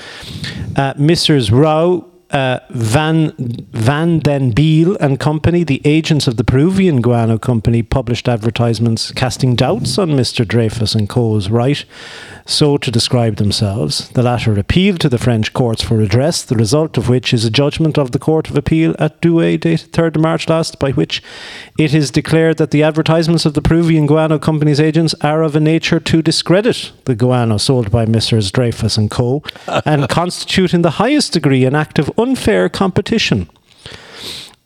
[0.77, 1.53] Uh, Messrs.
[1.53, 7.83] Rao, uh, Van Van den Biel and Company, the agents of the Peruvian guano company,
[7.83, 10.47] published advertisements casting doubts on Mr.
[10.47, 11.85] Dreyfus and Co.'s right
[12.47, 14.09] so to describe themselves.
[14.11, 17.51] The latter appealed to the French courts for redress, the result of which is a
[17.51, 21.23] judgment of the Court of Appeal at Douai, dated 3rd of March last, by which
[21.79, 25.61] it is declared that the advertisements of the Peruvian guano company's agents are of a
[25.61, 28.51] nature to discredit the guano sold by Messrs.
[28.51, 29.43] Dreyfus and Co.
[29.87, 33.49] and constitute in the highest degree an act of unfair competition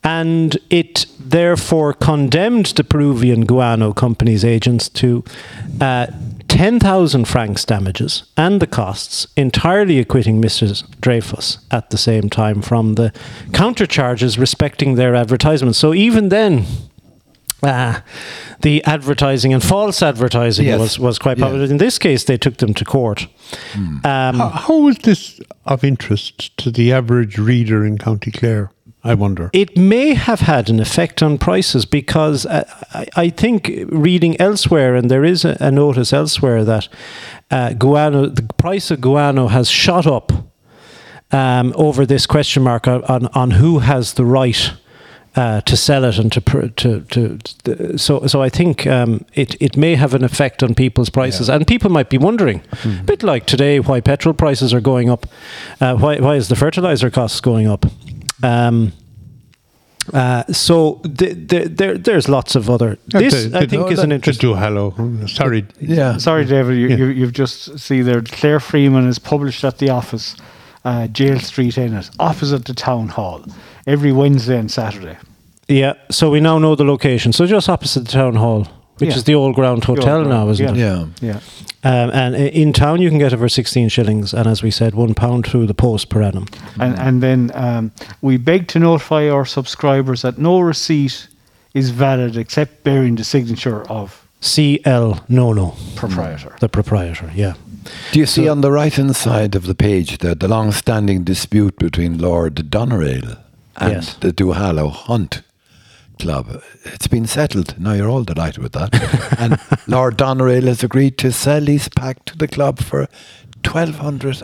[0.04, 5.24] and it therefore condemned the Peruvian guano company's agents to
[5.80, 6.06] uh,
[6.46, 10.88] 10,000 francs damages and the costs, entirely acquitting Mrs.
[11.00, 13.12] Dreyfus at the same time from the
[13.50, 15.78] countercharges respecting their advertisements.
[15.78, 16.64] So even then,
[17.62, 18.00] uh,
[18.62, 20.78] the advertising and false advertising Yes.
[20.80, 21.46] was, was quite Yeah.
[21.46, 21.64] popular.
[21.64, 23.26] In this case, they took them to court.
[23.74, 28.70] Um, How, how is this of interest to the average reader in County Clare?
[29.04, 29.48] I wonder.
[29.52, 34.96] It may have had an effect on prices because uh, I, I think reading elsewhere,
[34.96, 36.88] and there is a, a notice elsewhere that
[37.50, 40.32] uh, guano, the price of guano has shot up
[41.30, 44.72] um, over this question mark on, on, on who has the right.
[45.38, 49.24] Uh, to sell it and to, pr- to to to so so I think um,
[49.34, 53.02] it it may have an effect on people's prices and people might be wondering a
[53.04, 55.26] bit like today why petrol prices are going up
[55.80, 57.86] uh, why why is the fertilizer costs going up
[58.42, 58.92] um,
[60.12, 62.96] uh, so th- th- there, there's lots of other.
[63.06, 64.50] This The- I think is the- an the interesting.
[64.54, 65.28] Duhallow.
[65.28, 65.64] Sorry.
[65.80, 66.96] Yeah, Sorry, David, you, Yeah.
[66.96, 68.22] you, you've just see there.
[68.22, 70.34] Clare Freeman is published at the office,
[70.84, 73.44] uh, Jail Street Ennis, opposite the town hall,
[73.86, 75.16] every Wednesday and Saturday.
[75.68, 75.94] Yeah.
[76.10, 77.32] So we now know the location.
[77.32, 78.66] So just opposite the town hall,
[78.98, 79.16] which Yeah.
[79.16, 81.02] is the old ground hotel Ground, now, isn't yeah.
[81.02, 81.08] it?
[81.20, 81.32] yeah.
[81.32, 81.40] Yeah.
[81.84, 84.94] Um, and in town you can get it for 16 shillings, and as we said,
[84.94, 86.46] one pound through the post per annum.
[86.80, 91.28] And, and then um, we beg to notify our subscribers that no receipt
[91.74, 96.56] is valid except bearing the signature of CL Nono, proprietor.
[96.60, 97.30] the proprietor.
[97.34, 97.54] Yeah.
[98.12, 101.24] Do you see on the right hand side of the page the, the long standing
[101.24, 103.38] dispute between Lord Doneraile
[103.76, 104.14] and Yes.
[104.20, 105.42] the Duhallow Hunt
[106.18, 106.62] Club?
[106.84, 107.78] It's been settled.
[107.78, 108.90] Now you're all delighted with that.
[109.38, 113.08] and Lord Doneraile has agreed to sell his pack to the club for
[113.62, 114.42] twelve hundred.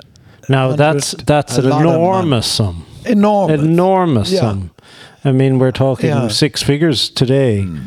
[0.48, 1.98] Now that's that's an lot of money.
[1.98, 2.86] enormous sum.
[3.06, 3.60] Enormous.
[3.60, 4.40] Enormous Yeah.
[4.40, 4.70] sum.
[5.24, 6.28] I mean, we're talking Yeah.
[6.28, 7.62] six figures today.
[7.62, 7.78] Hmm.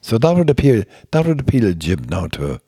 [0.00, 0.84] So that would appeal.
[1.12, 2.60] That would appeal, Jim, now to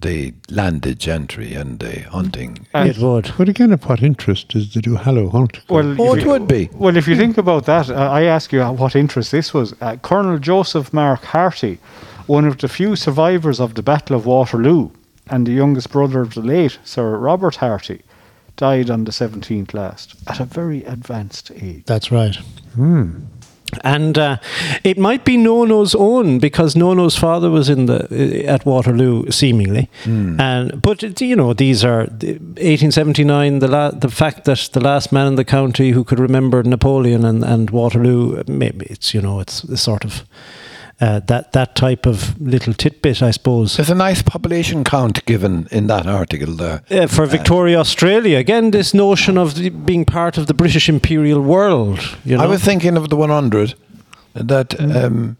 [0.00, 2.66] the landed gentry and the hunting.
[2.72, 3.32] And- it would.
[3.36, 5.60] But again, of what interest is the Duhallow hunt?
[5.68, 6.70] Well, Oh, it you- would be.
[6.72, 9.74] Well, if you think about that, uh, I ask you uh, what interest this was.
[9.80, 11.78] Uh, Colonel Joseph Mark Harty,
[12.26, 14.90] one of the few survivors of the Battle of Waterloo,
[15.30, 18.02] and the youngest brother of the late Sir Robert Harty,
[18.56, 21.82] died on the 17th last at a very advanced age.
[21.86, 22.36] That's right.
[23.84, 24.36] And uh,
[24.84, 29.88] it might be Nono's own because Nono's father was in the at Waterloo, seemingly.
[30.40, 33.58] And but you know these are 1879.
[33.60, 37.24] The la- the fact that the last man in the county who could remember Napoleon
[37.24, 40.24] and, and Waterloo, maybe it's you know it's the sort of
[41.00, 43.76] uh, that that type of little tidbit, I suppose.
[43.76, 46.82] There's a nice population count given in that article there.
[46.90, 51.40] Uh, for Victoria, Australia, again, this notion of the, being part of the British imperial
[51.40, 52.00] world.
[52.24, 52.42] You know?
[52.42, 53.74] I was thinking of the 100
[54.34, 54.80] that.
[54.80, 55.36] Um,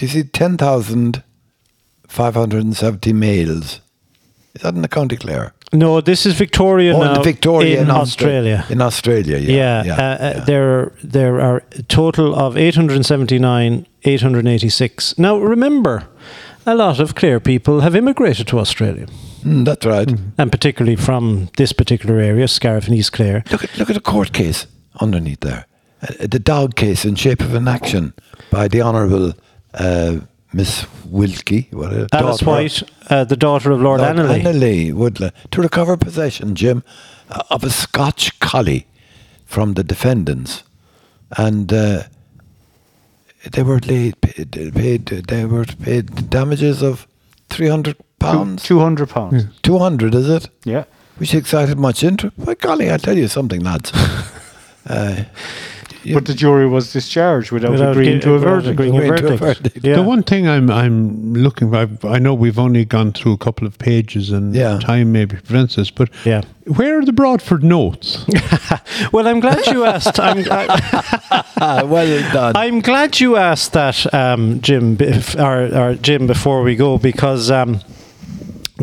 [0.00, 3.80] do you see 10,570 males?
[4.54, 5.52] Is that in the County Clare?
[5.72, 8.64] no, this is Victoria Oh, now in Victoria in Austra- Australia.
[8.70, 9.94] In Australia, Yeah, yeah.
[9.94, 10.02] uh,
[10.40, 15.14] uh, there are, there are a total of 879, 886.
[15.18, 16.02] Now remember,
[16.66, 19.06] a lot of Clare people have immigrated to Australia,
[19.44, 20.10] Mm, that's right.
[20.38, 23.42] and particularly from this particular area, Scariff and East Clare.
[23.50, 24.66] Look at look at the court case
[25.00, 25.64] underneath there.
[26.02, 28.12] Uh, the dog case in shape of an action
[28.50, 29.32] by the Honourable
[29.74, 30.16] uh,
[30.52, 34.42] Miss Wilkie, what a Alice daughter- White, uh, the daughter of Lord, Lord Annaly.
[34.42, 36.82] Annaly Woodland, to recover possession, Jim,
[37.30, 38.86] uh, of a Scotch collie
[39.46, 40.64] from the defendants,
[41.36, 42.02] and uh,
[43.52, 45.06] they were laid, paid, paid.
[45.06, 47.06] They were paid damages of
[47.48, 48.64] three hundred pounds.
[48.64, 49.44] Two hundred pounds.
[49.62, 50.48] Two hundred, is it?
[50.64, 50.84] Yeah.
[51.18, 52.34] Which excited much interest.
[52.44, 53.92] By golly, I'll tell you something, lads.
[56.02, 58.68] you- But the jury was discharged without, Without agreeing gi- to a without verdict.
[58.72, 59.38] agreeing a to a verdict.
[59.62, 59.78] verdict.
[59.84, 59.96] Yeah.
[59.96, 63.66] The one thing I'm I'm looking for, I know we've only gone through a couple
[63.66, 64.78] of pages and Yeah.
[64.78, 66.42] time maybe prevents us, but Yeah.
[66.66, 68.24] where are the Broadford notes?
[69.12, 70.18] well, I'm glad you asked.
[70.20, 72.56] I'm, I, well done.
[72.56, 77.50] I'm glad you asked that, um, Jim, bef- or, or Jim, before we go, because
[77.50, 77.80] um,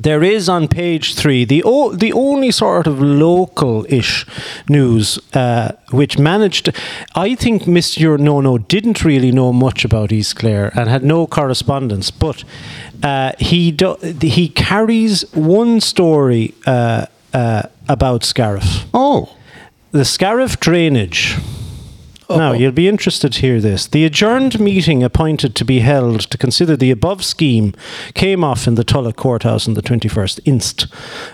[0.04, 4.26] there is on page three the o- the only sort of local-ish
[4.70, 6.70] news uh, which managed.
[7.16, 8.18] I think Mr.
[8.20, 12.44] Nono didn't really know much about East Clare and had no correspondence, but
[13.04, 19.30] uh, he do- he carries one story uh, uh, about Scariff Oh,
[19.92, 21.36] the Scariff drainage.
[22.30, 22.54] Now, Oh.
[22.54, 23.88] you'll be interested to hear this.
[23.88, 27.74] The adjourned meeting appointed to be held to consider the above scheme
[28.16, 30.88] came off in the Tulloch Courthouse on the 21st inst.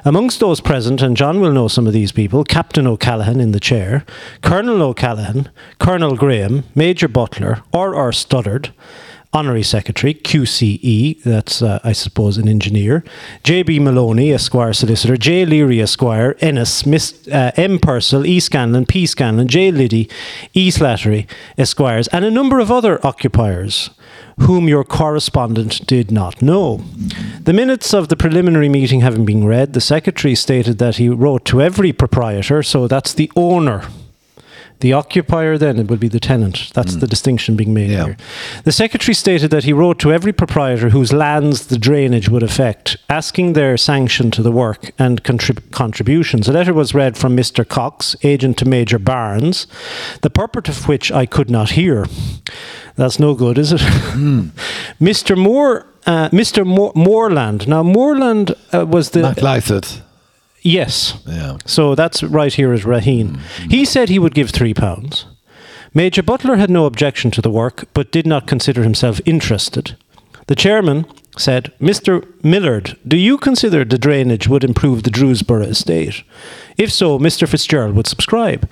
[0.06, 3.60] Amongst those present, and John will know some of these people, Captain O'Callaghan in the
[3.60, 4.06] chair,
[4.44, 8.12] Colonel O'Callaghan, Colonel Graham, Major Butler, R.R.
[8.12, 8.70] Studdert,
[9.34, 13.04] Honorary Secretary, QCE, that's, uh, I suppose, an engineer,
[13.44, 13.80] J.B.
[13.80, 15.44] Maloney, Esquire Solicitor, J.
[15.46, 17.80] Leary, Esquire, Ennis, Miss, uh, M.
[17.80, 18.40] Purcell, E.
[18.40, 19.08] Scanlon, P.
[19.08, 19.72] Scanlon, J.
[19.72, 20.08] Liddy,
[20.54, 20.70] E.
[20.70, 21.28] Slattery,
[21.58, 23.90] Esquires, and a number of other occupiers
[24.42, 26.84] whom your correspondent did not know.
[27.42, 31.46] The minutes of the preliminary meeting having been read, the Secretary stated that he wrote
[31.46, 33.84] to every proprietor, so that's the owner.
[34.84, 36.70] The occupier then it would be the tenant.
[36.74, 38.04] That's the distinction being made Yeah.
[38.04, 38.18] here.
[38.66, 42.98] The secretary stated that he wrote to every proprietor whose lands the drainage would affect,
[43.10, 46.50] asking their sanction to the work and contrib- contributions.
[46.50, 47.66] A letter was read from Mr.
[47.66, 49.68] Cox, agent to Major Barnes,
[50.22, 52.06] the purport of which I could not hear.
[52.98, 53.80] That's no good, is it?
[55.02, 55.38] Mr.
[55.38, 55.86] Moore.
[56.06, 56.66] Uh, Mr.
[56.66, 57.66] Mo- Moorland.
[57.70, 60.02] Now, Moorland uh, was the Mac Lysett.
[60.64, 61.22] Yes.
[61.26, 61.58] Yeah.
[61.66, 63.32] So that's right here is Raheen.
[63.32, 63.70] Mm-hmm.
[63.70, 65.26] He said he would give three pounds.
[65.94, 69.96] Major Butler had no objection to the work, but did not consider himself interested.
[70.48, 71.06] The chairman
[71.38, 72.28] said, Mr.
[72.44, 76.24] Millard, do you consider the drainage would improve the Drewsborough estate?
[76.78, 77.48] If so, Mr.
[77.48, 78.70] Fitzgerald would subscribe.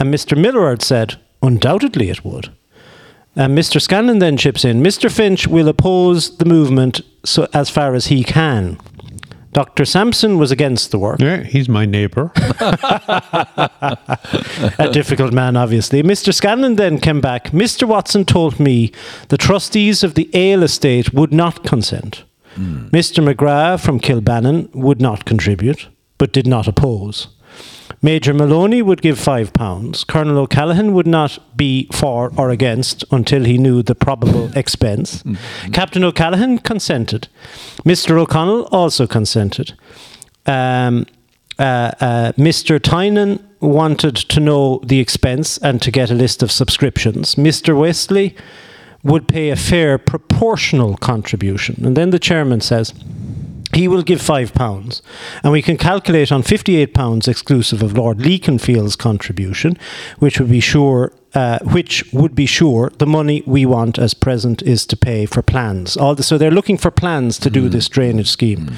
[0.00, 0.36] And Mr.
[0.40, 2.50] Millard said, undoubtedly it would.
[3.36, 3.80] And Mr.
[3.80, 5.10] Scanlon then chips in, Mr.
[5.10, 8.78] Finch will oppose the movement so as far as he can.
[9.52, 9.84] Dr.
[9.84, 11.20] Sampson was against the work.
[11.20, 12.30] yeah, he's my neighbour.
[14.78, 16.02] a difficult man, obviously.
[16.02, 16.32] Mr.
[16.34, 17.50] Scanlon then came back.
[17.50, 17.86] Mr.
[17.88, 18.92] Watson told me
[19.28, 22.24] the trustees of the Ale estate would not consent.
[22.54, 22.88] Hmm.
[22.88, 23.24] Mr.
[23.26, 25.88] McGrath from Kilbannon would not contribute,
[26.18, 27.28] but did not oppose.
[28.00, 30.04] Major Maloney would give five pounds.
[30.04, 35.24] Colonel O'Callaghan would not be for or against until he knew the probable expense.
[35.72, 37.28] Captain O'Callaghan consented.
[37.84, 38.18] Mr.
[38.18, 39.74] O'Connell also consented.
[40.46, 41.06] Um,
[41.58, 42.80] uh, uh, Mr.
[42.80, 47.34] Tynan wanted to know the expense and to get a list of subscriptions.
[47.34, 47.76] Mr.
[47.76, 48.36] Wesley
[49.02, 51.84] would pay a fair proportional contribution.
[51.84, 52.92] And then the chairman says,
[53.74, 55.02] he will give five pounds,
[55.42, 59.76] and we can calculate on fifty-eight pounds exclusive of Lord Leconfield's contribution,
[60.18, 64.62] which would be sure, uh, which would be sure the money we want as present
[64.62, 65.96] is to pay for plans.
[65.96, 68.70] All the, so they're looking for plans to do this drainage scheme,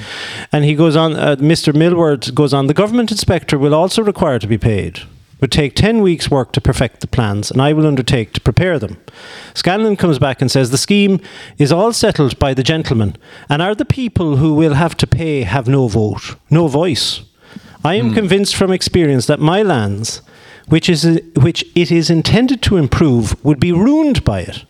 [0.51, 1.15] and he goes on.
[1.15, 1.73] Uh, Mr.
[1.73, 2.67] Millward goes on.
[2.67, 5.01] The government inspector will also require to be paid
[5.41, 8.79] would take 10 weeks' work to perfect the plans, and I will undertake to prepare
[8.79, 8.97] them.
[9.53, 11.19] Scanlon comes back and says the scheme
[11.57, 13.17] is all settled by the gentlemen,
[13.49, 17.21] and are the people who will have to pay have no vote, no voice.
[17.83, 18.15] I am hmm.
[18.15, 20.21] convinced from experience that my lands,
[20.67, 24.65] which is which it is intended to improve, would be ruined by it.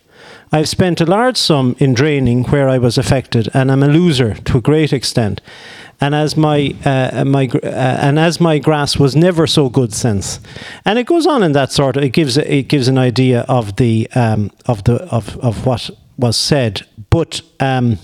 [0.50, 4.34] I've spent a large sum in draining where I was affected, and am a loser
[4.34, 5.40] to a great extent.
[6.02, 10.40] And as my uh, my uh, and as my grass was never so good since,
[10.84, 13.76] and it goes on in that sort of it gives it gives an idea of
[13.76, 17.98] the um, of the of of what was said, but um,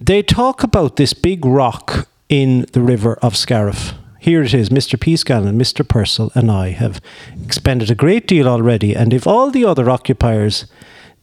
[0.00, 3.94] they talk about this big rock in the river of Scariff.
[4.20, 5.00] Here it is, Mr.
[5.00, 5.14] P.
[5.14, 5.86] and Mr.
[5.86, 7.00] Purcell, and I have
[7.42, 10.66] expended a great deal already, and if all the other occupiers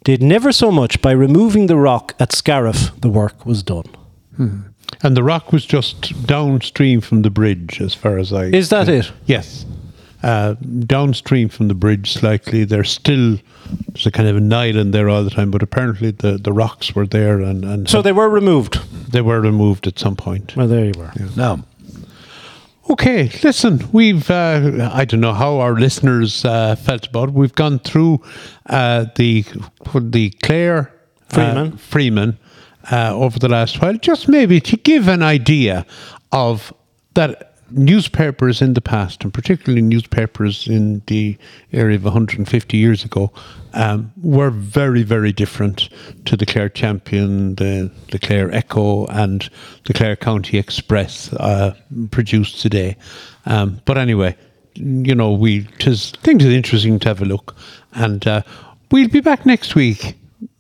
[0.04, 3.86] did never so much by removing the rock at Scariff, the work was done.
[5.04, 8.46] And the rock was just downstream from the bridge, as far as I.
[8.46, 9.12] Is that it?
[9.26, 9.66] Yes.
[10.24, 10.54] uh,
[10.86, 12.64] downstream from the bridge slightly.
[12.66, 13.38] There's still
[13.90, 16.96] there's a kind of an island there all the time, but apparently the, the rocks
[16.96, 18.80] were there and, and So they were removed.
[19.12, 20.56] they were removed at some point.
[20.56, 21.12] Well, there you were.
[21.36, 21.64] Now,
[22.90, 27.34] Okay, listen, we've, uh, I don't know how our listeners uh, felt about it.
[27.34, 28.22] We've gone through
[28.68, 29.44] uh, the,
[29.94, 30.94] the Clare
[31.32, 31.78] uh, Freeman.
[31.78, 32.40] Freeman
[32.92, 35.86] uh, over the last while, just maybe to give an idea
[36.32, 36.74] of
[37.14, 41.38] that newspapers in the past, and particularly newspapers in the
[41.74, 43.32] area of 150 years ago,
[43.74, 45.90] um, were very, very different
[46.26, 49.50] to the Clare Champion, the, the Clare Echo, and
[49.86, 51.76] the Clare County Express uh,
[52.12, 52.96] produced today.
[53.46, 54.36] Um, but anyway,
[54.76, 57.56] you know, we tis think it's interesting to have a look,
[57.94, 58.42] and uh,
[58.92, 60.16] we'll be back next week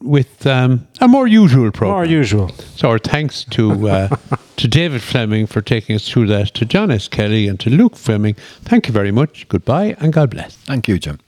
[0.07, 1.97] with um, a more usual program.
[1.97, 2.49] More usual.
[2.75, 4.15] So our thanks to uh,
[4.57, 7.07] to David Fleming for taking us through that, to John S.
[7.07, 8.35] Kelly and to Luke Fleming.
[8.63, 9.47] Thank you very much.
[9.49, 10.55] Goodbye and God bless.
[10.55, 11.19] thank you, Jim.